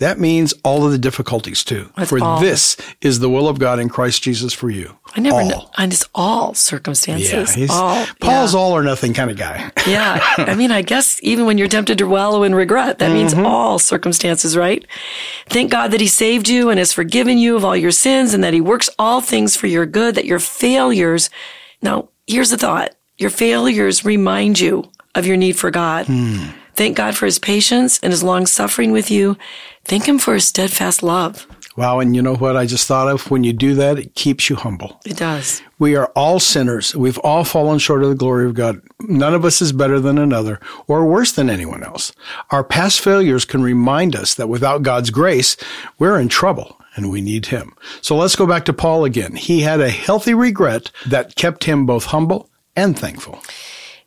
That 0.00 0.18
means 0.18 0.54
all 0.64 0.84
of 0.84 0.92
the 0.92 0.98
difficulties 0.98 1.62
too. 1.62 1.90
That's 1.94 2.08
for 2.08 2.22
all. 2.22 2.40
this 2.40 2.76
is 3.02 3.20
the 3.20 3.28
will 3.28 3.46
of 3.48 3.58
God 3.58 3.78
in 3.78 3.90
Christ 3.90 4.22
Jesus 4.22 4.52
for 4.54 4.70
you. 4.70 4.96
I 5.14 5.20
never 5.20 5.36
all. 5.40 5.48
know. 5.48 5.70
And 5.76 5.92
it's 5.92 6.06
all 6.14 6.54
circumstances. 6.54 7.52
he's, 7.54 7.70
all. 7.70 8.06
Paul's 8.18 8.54
yeah. 8.54 8.60
all 8.60 8.72
or 8.72 8.82
nothing 8.82 9.12
kind 9.12 9.30
of 9.30 9.36
guy. 9.36 9.70
yeah. 9.86 10.18
I 10.38 10.54
mean, 10.54 10.70
I 10.70 10.80
guess 10.80 11.20
even 11.22 11.44
when 11.44 11.58
you're 11.58 11.68
tempted 11.68 11.98
to 11.98 12.06
wallow 12.06 12.42
in 12.44 12.54
regret, 12.54 12.98
that 12.98 13.12
means 13.12 13.34
Mm-hmm. 13.34 13.44
all 13.46 13.78
circumstances, 13.78 14.56
right? 14.56 14.84
Thank 15.48 15.70
God 15.70 15.88
that 15.92 16.00
He 16.00 16.06
saved 16.08 16.48
you 16.48 16.70
and 16.70 16.78
has 16.78 16.92
forgiven 16.92 17.36
you 17.38 17.54
of 17.54 17.64
all 17.64 17.76
your 17.76 17.90
sins 17.92 18.32
and 18.34 18.42
that 18.42 18.54
He 18.54 18.60
works 18.60 18.88
all 18.98 19.20
things 19.20 19.54
for 19.54 19.66
your 19.66 19.84
good, 19.86 20.14
that 20.14 20.24
your 20.24 20.40
failures. 20.40 21.28
Now, 21.82 22.08
here's 22.26 22.50
the 22.50 22.58
thought 22.58 22.94
your 23.18 23.30
failures 23.30 24.04
remind 24.04 24.58
you 24.58 24.90
of 25.14 25.26
your 25.26 25.36
need 25.36 25.56
for 25.58 25.70
God. 25.70 26.06
Hmm. 26.06 26.46
Thank 26.80 26.96
God 26.96 27.14
for 27.14 27.26
His 27.26 27.38
patience 27.38 28.00
and 28.02 28.10
His 28.10 28.22
long 28.22 28.46
suffering 28.46 28.90
with 28.90 29.10
you. 29.10 29.36
Thank 29.84 30.08
Him 30.08 30.18
for 30.18 30.32
His 30.32 30.46
steadfast 30.46 31.02
love. 31.02 31.46
Wow, 31.76 32.00
and 32.00 32.16
you 32.16 32.22
know 32.22 32.36
what 32.36 32.56
I 32.56 32.64
just 32.64 32.88
thought 32.88 33.06
of? 33.06 33.30
When 33.30 33.44
you 33.44 33.52
do 33.52 33.74
that, 33.74 33.98
it 33.98 34.14
keeps 34.14 34.48
you 34.48 34.56
humble. 34.56 34.98
It 35.04 35.18
does. 35.18 35.60
We 35.78 35.94
are 35.94 36.06
all 36.16 36.40
sinners. 36.40 36.96
We've 36.96 37.18
all 37.18 37.44
fallen 37.44 37.80
short 37.80 38.02
of 38.02 38.08
the 38.08 38.14
glory 38.14 38.46
of 38.46 38.54
God. 38.54 38.80
None 39.00 39.34
of 39.34 39.44
us 39.44 39.60
is 39.60 39.72
better 39.72 40.00
than 40.00 40.16
another 40.16 40.58
or 40.86 41.04
worse 41.04 41.32
than 41.32 41.50
anyone 41.50 41.84
else. 41.84 42.14
Our 42.50 42.64
past 42.64 43.02
failures 43.02 43.44
can 43.44 43.62
remind 43.62 44.16
us 44.16 44.32
that 44.36 44.48
without 44.48 44.82
God's 44.82 45.10
grace, 45.10 45.58
we're 45.98 46.18
in 46.18 46.30
trouble 46.30 46.80
and 46.96 47.10
we 47.10 47.20
need 47.20 47.44
Him. 47.44 47.74
So 48.00 48.16
let's 48.16 48.36
go 48.36 48.46
back 48.46 48.64
to 48.64 48.72
Paul 48.72 49.04
again. 49.04 49.36
He 49.36 49.60
had 49.60 49.82
a 49.82 49.90
healthy 49.90 50.32
regret 50.32 50.90
that 51.06 51.36
kept 51.36 51.64
him 51.64 51.84
both 51.84 52.06
humble 52.06 52.48
and 52.74 52.98
thankful. 52.98 53.42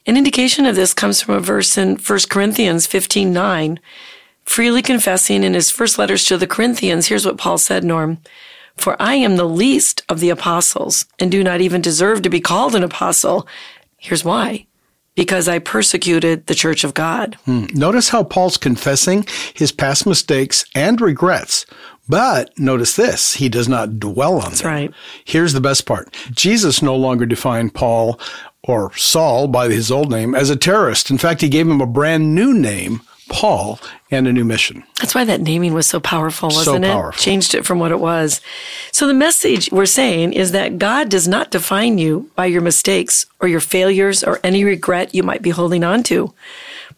An 0.06 0.18
indication 0.18 0.66
of 0.66 0.76
this 0.76 0.94
comes 0.94 1.22
from 1.22 1.36
a 1.36 1.40
verse 1.40 1.78
in 1.78 1.96
1 1.96 2.20
Corinthians 2.30 2.86
15 2.86 3.32
9. 3.32 3.80
Freely 4.44 4.82
confessing 4.82 5.44
in 5.44 5.54
his 5.54 5.72
first 5.72 5.98
letters 5.98 6.26
to 6.26 6.38
the 6.38 6.48
Corinthians, 6.48 7.08
here's 7.08 7.26
what 7.26 7.38
Paul 7.38 7.58
said, 7.58 7.84
Norm. 7.84 8.18
For 8.76 9.02
I 9.02 9.16
am 9.16 9.38
the 9.38 9.46
least 9.48 10.04
of 10.10 10.20
the 10.20 10.30
apostles 10.30 11.06
and 11.20 11.32
do 11.32 11.44
not 11.44 11.62
even 11.62 11.82
deserve 11.82 12.22
to 12.24 12.30
be 12.30 12.42
called 12.42 12.76
an 12.76 12.84
apostle. 12.84 13.48
Here's 13.98 14.26
why. 14.26 14.66
Because 15.16 15.48
I 15.48 15.60
persecuted 15.60 16.48
the 16.48 16.56
church 16.56 16.84
of 16.84 16.96
God. 16.96 17.36
Hmm. 17.46 17.66
Notice 17.74 18.10
how 18.10 18.24
Paul's 18.24 18.58
confessing 18.58 19.26
his 19.54 19.72
past 19.72 20.08
mistakes 20.08 20.66
and 20.74 21.00
regrets. 21.00 21.68
But 22.10 22.58
notice 22.60 22.96
this, 22.96 23.36
he 23.36 23.48
does 23.48 23.70
not 23.70 24.00
dwell 24.00 24.40
on 24.42 24.54
them. 24.54 24.68
right. 24.68 24.92
Here's 25.24 25.54
the 25.54 25.62
best 25.62 25.86
part. 25.86 26.14
Jesus 26.32 26.82
no 26.82 26.96
longer 26.96 27.26
defined 27.26 27.76
Paul 27.76 28.20
or 28.66 28.96
Saul 28.96 29.48
by 29.48 29.70
his 29.70 29.92
old 29.92 30.10
name 30.10 30.34
as 30.34 30.50
a 30.50 30.56
terrorist. 30.56 31.12
In 31.12 31.18
fact, 31.18 31.42
he 31.42 31.50
gave 31.50 31.68
him 31.68 31.82
a 31.82 31.86
brand 31.86 32.34
new 32.34 32.54
name, 32.54 33.02
Paul, 33.30 33.80
and 34.10 34.28
a 34.28 34.32
new 34.34 34.46
mission. 34.46 34.84
That's 35.00 35.14
why 35.14 35.26
that 35.26 35.42
naming 35.42 35.74
was 35.74 35.86
so 35.88 36.00
powerful, 36.00 36.50
So 36.50 36.58
wasn't 36.58 36.86
it? 36.86 36.92
powerful. 36.92 37.22
Changed 37.22 37.56
it 37.56 37.66
from 37.66 37.80
what 37.80 37.92
it 37.92 38.00
was. 38.00 38.40
So 38.92 39.06
the 39.08 39.14
message 39.14 39.70
we're 39.72 39.86
saying 39.86 40.34
is 40.34 40.52
that 40.54 40.78
God 40.80 41.10
does 41.10 41.28
not 41.28 41.52
define 41.52 41.98
you 41.98 42.30
by 42.36 42.46
your 42.46 42.62
mistakes 42.62 43.26
or 43.42 43.48
your 43.48 43.60
failures 43.60 44.24
or 44.24 44.40
any 44.44 44.64
regret 44.64 45.14
you 45.14 45.24
might 45.24 45.42
be 45.42 45.50
holding 45.50 45.84
on 45.84 46.04
to. 46.04 46.34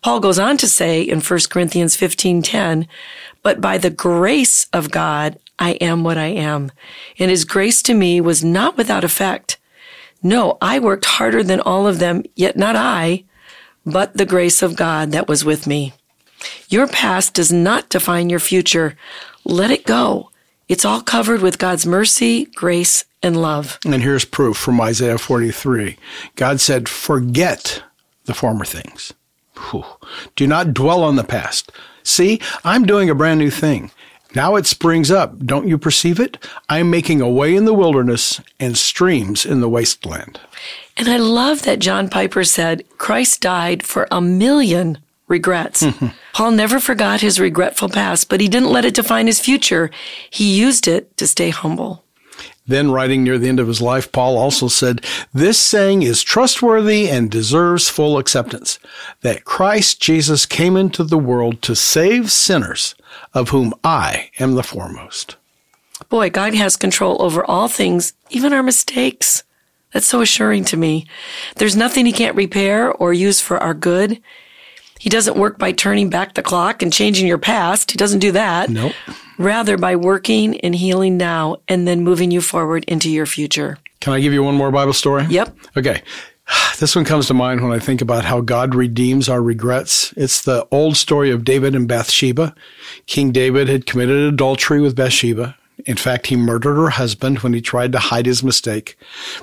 Paul 0.01 0.19
goes 0.19 0.37
on 0.37 0.57
to 0.57 0.67
say 0.67 1.01
in 1.01 1.21
1 1.21 1.49
Corinthians 1.49 1.95
15:10, 1.95 2.85
"But 3.41 3.59
by 3.59 3.79
the 3.79 3.89
grace 3.89 4.67
of 4.71 4.91
God 4.91 5.39
I 5.57 5.71
am 5.73 6.03
what 6.03 6.17
I 6.17 6.27
am, 6.27 6.71
and 7.17 7.31
his 7.31 7.45
grace 7.45 7.81
to 7.83 7.93
me 7.93 8.19
was 8.21 8.43
not 8.43 8.77
without 8.77 9.03
effect. 9.05 9.57
No, 10.23 10.57
I 10.61 10.79
worked 10.79 11.05
harder 11.05 11.43
than 11.43 11.59
all 11.59 11.87
of 11.87 11.99
them, 11.99 12.23
yet 12.35 12.57
not 12.57 12.75
I, 12.75 13.23
but 13.85 14.17
the 14.17 14.25
grace 14.25 14.61
of 14.61 14.75
God 14.75 15.11
that 15.11 15.27
was 15.27 15.45
with 15.45 15.67
me." 15.67 15.93
Your 16.69 16.87
past 16.87 17.33
does 17.33 17.51
not 17.51 17.89
define 17.89 18.29
your 18.29 18.39
future. 18.39 18.97
Let 19.43 19.71
it 19.71 19.85
go. 19.85 20.31
It's 20.67 20.85
all 20.85 21.01
covered 21.01 21.41
with 21.41 21.59
God's 21.59 21.85
mercy, 21.85 22.45
grace, 22.45 23.05
and 23.21 23.39
love. 23.39 23.79
And 23.85 24.01
here's 24.01 24.25
proof 24.25 24.57
from 24.57 24.81
Isaiah 24.81 25.17
43. 25.17 25.97
God 26.35 26.59
said, 26.59 26.89
forget 26.89 27.83
the 28.25 28.33
former 28.33 28.65
things. 28.65 29.13
Whew. 29.69 29.85
Do 30.35 30.47
not 30.47 30.73
dwell 30.73 31.03
on 31.03 31.15
the 31.15 31.23
past. 31.23 31.71
See, 32.03 32.39
I'm 32.63 32.85
doing 32.85 33.09
a 33.09 33.15
brand 33.15 33.39
new 33.39 33.51
thing. 33.51 33.91
Now 34.35 34.55
it 34.55 34.65
springs 34.65 35.11
up. 35.11 35.39
Don't 35.39 35.67
you 35.67 35.77
perceive 35.77 36.19
it? 36.19 36.37
I'm 36.69 36.89
making 36.89 37.21
a 37.21 37.29
way 37.29 37.55
in 37.55 37.65
the 37.65 37.73
wilderness 37.73 38.41
and 38.59 38.77
streams 38.77 39.45
in 39.45 39.61
the 39.61 39.69
wasteland. 39.69 40.39
And 40.97 41.09
I 41.09 41.17
love 41.17 41.63
that 41.63 41.79
John 41.79 42.09
Piper 42.09 42.43
said, 42.43 42.83
Christ 42.97 43.41
died 43.41 43.83
for 43.83 44.07
a 44.11 44.21
million 44.21 44.99
regrets. 45.27 45.83
Mm-hmm. 45.83 46.07
Paul 46.33 46.51
never 46.51 46.79
forgot 46.79 47.21
his 47.21 47.39
regretful 47.39 47.89
past, 47.89 48.29
but 48.29 48.39
he 48.39 48.47
didn't 48.47 48.71
let 48.71 48.85
it 48.85 48.93
define 48.93 49.27
his 49.27 49.39
future. 49.39 49.89
He 50.29 50.57
used 50.57 50.87
it 50.87 51.17
to 51.17 51.27
stay 51.27 51.49
humble. 51.49 52.04
Then, 52.67 52.89
writing 52.89 53.23
near 53.23 53.37
the 53.37 53.47
end 53.47 53.59
of 53.59 53.67
his 53.67 53.81
life, 53.81 54.11
Paul 54.11 54.37
also 54.37 54.67
said, 54.67 55.05
This 55.33 55.59
saying 55.59 56.01
is 56.01 56.23
trustworthy 56.23 57.07
and 57.09 57.29
deserves 57.29 57.89
full 57.89 58.17
acceptance 58.17 58.79
that 59.21 59.45
Christ 59.45 60.01
Jesus 60.01 60.47
came 60.47 60.75
into 60.75 61.03
the 61.03 61.17
world 61.17 61.61
to 61.63 61.75
save 61.75 62.31
sinners, 62.31 62.95
of 63.35 63.49
whom 63.49 63.73
I 63.83 64.31
am 64.39 64.55
the 64.55 64.63
foremost. 64.63 65.35
Boy, 66.09 66.29
God 66.31 66.55
has 66.55 66.75
control 66.75 67.21
over 67.21 67.45
all 67.45 67.67
things, 67.67 68.13
even 68.29 68.51
our 68.51 68.63
mistakes. 68.63 69.43
That's 69.93 70.07
so 70.07 70.21
assuring 70.21 70.65
to 70.65 70.77
me. 70.77 71.05
There's 71.57 71.75
nothing 71.75 72.05
he 72.05 72.11
can't 72.11 72.35
repair 72.35 72.91
or 72.91 73.13
use 73.13 73.39
for 73.39 73.57
our 73.59 73.73
good. 73.73 74.21
He 74.99 75.09
doesn't 75.09 75.37
work 75.37 75.59
by 75.59 75.71
turning 75.71 76.09
back 76.09 76.33
the 76.33 76.41
clock 76.41 76.81
and 76.81 76.91
changing 76.91 77.27
your 77.27 77.37
past. 77.37 77.91
He 77.91 77.97
doesn't 77.97 78.19
do 78.19 78.31
that. 78.31 78.69
Nope. 78.69 78.93
Rather, 79.37 79.77
by 79.77 79.95
working 79.95 80.59
and 80.61 80.75
healing 80.75 81.17
now 81.17 81.57
and 81.67 81.87
then 81.87 82.03
moving 82.03 82.31
you 82.31 82.41
forward 82.41 82.85
into 82.87 83.09
your 83.09 83.25
future. 83.25 83.77
Can 83.99 84.13
I 84.13 84.19
give 84.19 84.33
you 84.33 84.43
one 84.43 84.55
more 84.55 84.71
Bible 84.71 84.93
story? 84.93 85.25
Yep. 85.29 85.55
Okay. 85.77 86.01
This 86.79 86.95
one 86.95 87.05
comes 87.05 87.27
to 87.27 87.33
mind 87.33 87.61
when 87.61 87.71
I 87.71 87.79
think 87.79 88.01
about 88.01 88.25
how 88.25 88.41
God 88.41 88.75
redeems 88.75 89.29
our 89.29 89.41
regrets. 89.41 90.13
It's 90.17 90.41
the 90.41 90.67
old 90.71 90.97
story 90.97 91.31
of 91.31 91.45
David 91.45 91.73
and 91.73 91.87
Bathsheba. 91.87 92.53
King 93.05 93.31
David 93.31 93.69
had 93.69 93.85
committed 93.85 94.33
adultery 94.33 94.81
with 94.81 94.95
Bathsheba. 94.95 95.55
In 95.85 95.97
fact, 95.97 96.27
he 96.27 96.35
murdered 96.35 96.75
her 96.75 96.89
husband 96.89 97.39
when 97.39 97.53
he 97.53 97.61
tried 97.61 97.91
to 97.91 97.99
hide 97.99 98.25
his 98.25 98.43
mistake. 98.43 98.97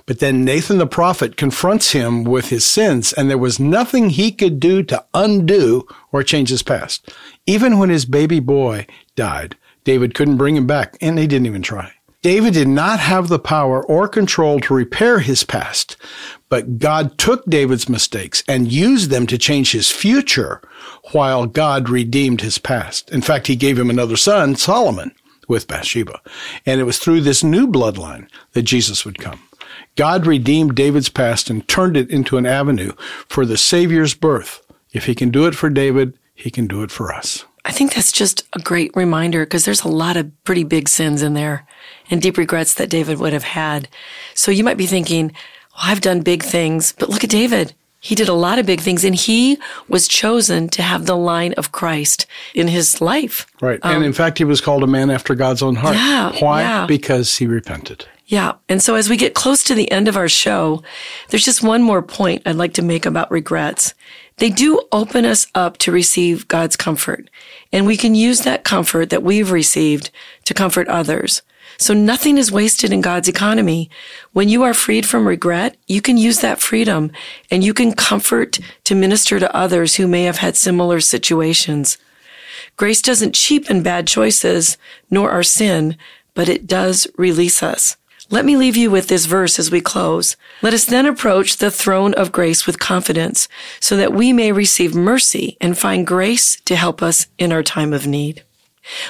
But 0.06 0.18
then 0.18 0.44
Nathan 0.44 0.78
the 0.78 0.86
prophet 0.86 1.36
confronts 1.36 1.92
him 1.92 2.24
with 2.24 2.48
his 2.48 2.64
sins, 2.64 3.12
and 3.12 3.30
there 3.30 3.38
was 3.38 3.60
nothing 3.60 4.10
he 4.10 4.32
could 4.32 4.58
do 4.58 4.82
to 4.84 5.04
undo 5.14 5.86
or 6.10 6.22
change 6.22 6.50
his 6.50 6.62
past. 6.62 7.10
Even 7.46 7.78
when 7.78 7.90
his 7.90 8.04
baby 8.04 8.40
boy 8.40 8.86
died, 9.14 9.56
David 9.84 10.14
couldn't 10.14 10.36
bring 10.36 10.56
him 10.56 10.66
back, 10.66 10.96
and 11.00 11.18
he 11.18 11.26
didn't 11.26 11.46
even 11.46 11.62
try. 11.62 11.92
David 12.22 12.54
did 12.54 12.68
not 12.68 13.00
have 13.00 13.26
the 13.26 13.40
power 13.40 13.84
or 13.84 14.06
control 14.06 14.60
to 14.60 14.74
repair 14.74 15.18
his 15.18 15.42
past, 15.42 15.96
but 16.48 16.78
God 16.78 17.18
took 17.18 17.44
David's 17.46 17.88
mistakes 17.88 18.44
and 18.46 18.70
used 18.70 19.10
them 19.10 19.26
to 19.26 19.36
change 19.36 19.72
his 19.72 19.90
future 19.90 20.62
while 21.10 21.46
God 21.46 21.88
redeemed 21.88 22.40
his 22.40 22.58
past. 22.58 23.10
In 23.10 23.22
fact, 23.22 23.48
he 23.48 23.56
gave 23.56 23.76
him 23.76 23.90
another 23.90 24.16
son, 24.16 24.54
Solomon, 24.54 25.12
with 25.48 25.66
Bathsheba. 25.66 26.20
And 26.64 26.80
it 26.80 26.84
was 26.84 26.98
through 26.98 27.22
this 27.22 27.42
new 27.42 27.66
bloodline 27.66 28.28
that 28.52 28.62
Jesus 28.62 29.04
would 29.04 29.18
come. 29.18 29.42
God 29.96 30.24
redeemed 30.24 30.76
David's 30.76 31.08
past 31.08 31.50
and 31.50 31.66
turned 31.66 31.96
it 31.96 32.08
into 32.08 32.36
an 32.36 32.46
avenue 32.46 32.92
for 33.28 33.44
the 33.44 33.58
Savior's 33.58 34.14
birth. 34.14 34.64
If 34.92 35.06
he 35.06 35.16
can 35.16 35.30
do 35.30 35.46
it 35.46 35.56
for 35.56 35.70
David, 35.70 36.16
he 36.34 36.50
can 36.50 36.68
do 36.68 36.82
it 36.84 36.92
for 36.92 37.12
us. 37.12 37.44
I 37.64 37.72
think 37.72 37.94
that's 37.94 38.12
just 38.12 38.44
a 38.54 38.58
great 38.58 38.90
reminder 38.96 39.44
because 39.44 39.64
there's 39.64 39.82
a 39.84 39.88
lot 39.88 40.16
of 40.16 40.30
pretty 40.44 40.64
big 40.64 40.88
sins 40.88 41.22
in 41.22 41.34
there 41.34 41.64
and 42.10 42.20
deep 42.20 42.36
regrets 42.36 42.74
that 42.74 42.90
David 42.90 43.18
would 43.20 43.32
have 43.32 43.44
had. 43.44 43.88
So 44.34 44.50
you 44.50 44.64
might 44.64 44.76
be 44.76 44.86
thinking, 44.86 45.28
well, 45.28 45.84
I've 45.84 46.00
done 46.00 46.20
big 46.22 46.42
things, 46.42 46.92
but 46.98 47.08
look 47.08 47.22
at 47.24 47.30
David. 47.30 47.72
He 48.00 48.16
did 48.16 48.28
a 48.28 48.34
lot 48.34 48.58
of 48.58 48.66
big 48.66 48.80
things 48.80 49.04
and 49.04 49.14
he 49.14 49.58
was 49.88 50.08
chosen 50.08 50.68
to 50.70 50.82
have 50.82 51.06
the 51.06 51.16
line 51.16 51.52
of 51.52 51.70
Christ 51.70 52.26
in 52.52 52.66
his 52.66 53.00
life. 53.00 53.46
Right. 53.60 53.78
and 53.84 54.04
in 54.04 54.12
fact, 54.12 54.38
he 54.38 54.44
was 54.44 54.60
called 54.60 54.82
a 54.82 54.88
man 54.88 55.08
after 55.08 55.36
God's 55.36 55.62
own 55.62 55.76
heart. 55.76 55.94
Um, 55.94 56.02
Yeah, 56.02 56.32
Why? 56.40 56.62
yeah. 56.62 56.86
Because 56.86 57.36
he 57.36 57.46
repented. 57.46 58.06
Yeah. 58.32 58.54
And 58.66 58.82
so 58.82 58.94
as 58.94 59.10
we 59.10 59.18
get 59.18 59.34
close 59.34 59.62
to 59.64 59.74
the 59.74 59.92
end 59.92 60.08
of 60.08 60.16
our 60.16 60.26
show, 60.26 60.82
there's 61.28 61.44
just 61.44 61.62
one 61.62 61.82
more 61.82 62.00
point 62.00 62.40
I'd 62.46 62.56
like 62.56 62.72
to 62.74 62.82
make 62.82 63.04
about 63.04 63.30
regrets. 63.30 63.92
They 64.38 64.48
do 64.48 64.80
open 64.90 65.26
us 65.26 65.48
up 65.54 65.76
to 65.78 65.92
receive 65.92 66.48
God's 66.48 66.74
comfort, 66.74 67.28
and 67.74 67.86
we 67.86 67.98
can 67.98 68.14
use 68.14 68.40
that 68.40 68.64
comfort 68.64 69.10
that 69.10 69.22
we've 69.22 69.50
received 69.50 70.10
to 70.46 70.54
comfort 70.54 70.88
others. 70.88 71.42
So 71.76 71.92
nothing 71.92 72.38
is 72.38 72.50
wasted 72.50 72.90
in 72.90 73.02
God's 73.02 73.28
economy. 73.28 73.90
When 74.32 74.48
you 74.48 74.62
are 74.62 74.72
freed 74.72 75.04
from 75.04 75.28
regret, 75.28 75.76
you 75.86 76.00
can 76.00 76.16
use 76.16 76.40
that 76.40 76.58
freedom 76.58 77.12
and 77.50 77.62
you 77.62 77.74
can 77.74 77.92
comfort 77.92 78.58
to 78.84 78.94
minister 78.94 79.40
to 79.40 79.54
others 79.54 79.96
who 79.96 80.08
may 80.08 80.22
have 80.22 80.38
had 80.38 80.56
similar 80.56 81.00
situations. 81.00 81.98
Grace 82.78 83.02
doesn't 83.02 83.34
cheapen 83.34 83.82
bad 83.82 84.06
choices 84.06 84.78
nor 85.10 85.30
our 85.30 85.42
sin, 85.42 85.98
but 86.32 86.48
it 86.48 86.66
does 86.66 87.06
release 87.18 87.62
us. 87.62 87.98
Let 88.32 88.46
me 88.46 88.56
leave 88.56 88.78
you 88.78 88.90
with 88.90 89.08
this 89.08 89.26
verse 89.26 89.58
as 89.58 89.70
we 89.70 89.82
close. 89.82 90.38
Let 90.62 90.72
us 90.72 90.86
then 90.86 91.04
approach 91.04 91.58
the 91.58 91.70
throne 91.70 92.14
of 92.14 92.32
grace 92.32 92.66
with 92.66 92.78
confidence 92.78 93.46
so 93.78 93.94
that 93.98 94.14
we 94.14 94.32
may 94.32 94.52
receive 94.52 94.94
mercy 94.94 95.58
and 95.60 95.76
find 95.76 96.06
grace 96.06 96.58
to 96.62 96.74
help 96.74 97.02
us 97.02 97.26
in 97.36 97.52
our 97.52 97.62
time 97.62 97.92
of 97.92 98.06
need. 98.06 98.42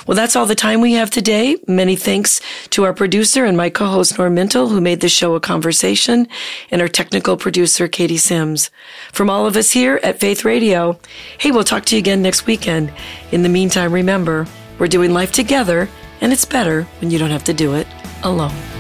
Well, 0.09 0.17
that's 0.17 0.35
all 0.35 0.47
the 0.47 0.57
time 0.57 0.81
we 0.81 0.95
have 0.95 1.09
today. 1.09 1.57
Many 1.69 1.95
thanks 1.95 2.41
to 2.71 2.83
our 2.83 2.93
producer 2.93 3.45
and 3.45 3.57
my 3.57 3.71
co-host 3.71 4.19
Norm 4.19 4.37
who 4.37 4.81
made 4.81 5.01
the 5.01 5.09
show 5.09 5.37
a 5.37 5.41
conversation, 5.41 6.27
and 6.73 6.83
our 6.83 6.89
technical 6.89 7.37
producer 7.37 7.87
Katie 7.87 8.17
Sims. 8.17 8.71
From 9.13 9.31
all 9.31 9.47
of 9.47 9.57
us 9.57 9.71
here 9.71 10.01
at 10.03 10.19
Faith 10.19 10.45
Radio, 10.45 10.99
hey, 11.39 11.53
we'll 11.53 11.63
talk 11.63 11.85
to 11.85 11.95
you 11.95 12.01
again 12.01 12.23
next 12.23 12.47
weekend. 12.47 12.93
In 13.31 13.45
the 13.45 13.49
meantime, 13.49 13.93
remember, 13.93 14.49
we're 14.81 14.89
doing 14.89 15.13
life 15.13 15.31
together, 15.31 15.89
and 16.21 16.33
it's 16.33 16.45
better 16.45 16.83
when 17.01 17.13
you 17.13 17.21
don't 17.21 17.31
have 17.31 17.45
to 17.45 17.55
do 17.55 17.75
it 17.75 17.87
alone. 18.25 18.72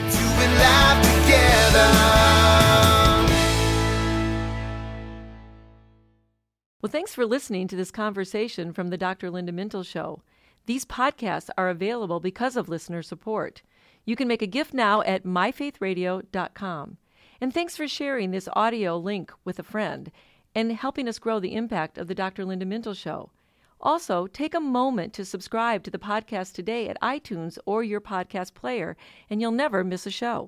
Well, 6.83 6.91
thanks 6.91 7.15
for 7.15 7.25
listening 7.25 7.69
to 7.69 7.77
this 7.77 7.93
conversation 7.93 8.73
from 8.73 8.89
the 8.89 8.99
Dr. 8.99 9.31
Linda 9.31 9.53
Mintle 9.53 9.87
Show. 9.87 10.23
These 10.67 10.85
podcasts 10.85 11.49
are 11.57 11.69
available 11.69 12.19
because 12.19 12.57
of 12.57 12.69
listener 12.69 13.03
support. 13.03 13.63
You 14.05 14.17
can 14.17 14.27
make 14.27 14.43
a 14.43 14.49
gift 14.49 14.75
now 14.75 15.01
at 15.03 15.25
myfaithradio.com. 15.25 16.97
And 17.41 17.55
thanks 17.55 17.77
for 17.77 17.87
sharing 17.87 18.33
this 18.33 18.49
audio 18.55 18.97
link 18.97 19.33
with 19.45 19.61
a 19.61 19.65
friend 19.65 20.11
and 20.57 20.73
helping 20.73 21.09
us 21.09 21.21
grow 21.21 21.39
the 21.39 21.55
impact 21.55 21.99
of 21.99 22.09
the 22.09 22.17
Dr. 22.17 22.45
Linda 22.45 22.67
Mintle 22.67 22.97
Show. 22.97 23.31
Also, 23.85 24.29
take 24.29 24.55
a 24.55 24.61
moment 24.61 25.13
to 25.13 25.25
subscribe 25.25 25.83
to 25.83 25.91
the 25.91 25.99
podcast 25.99 26.53
today 26.53 26.89
at 26.89 27.01
iTunes 27.03 27.59
or 27.67 27.83
your 27.83 28.01
podcast 28.01 28.55
player, 28.55 28.97
and 29.29 29.41
you'll 29.41 29.51
never 29.51 29.83
miss 29.83 30.07
a 30.07 30.11
show. 30.11 30.41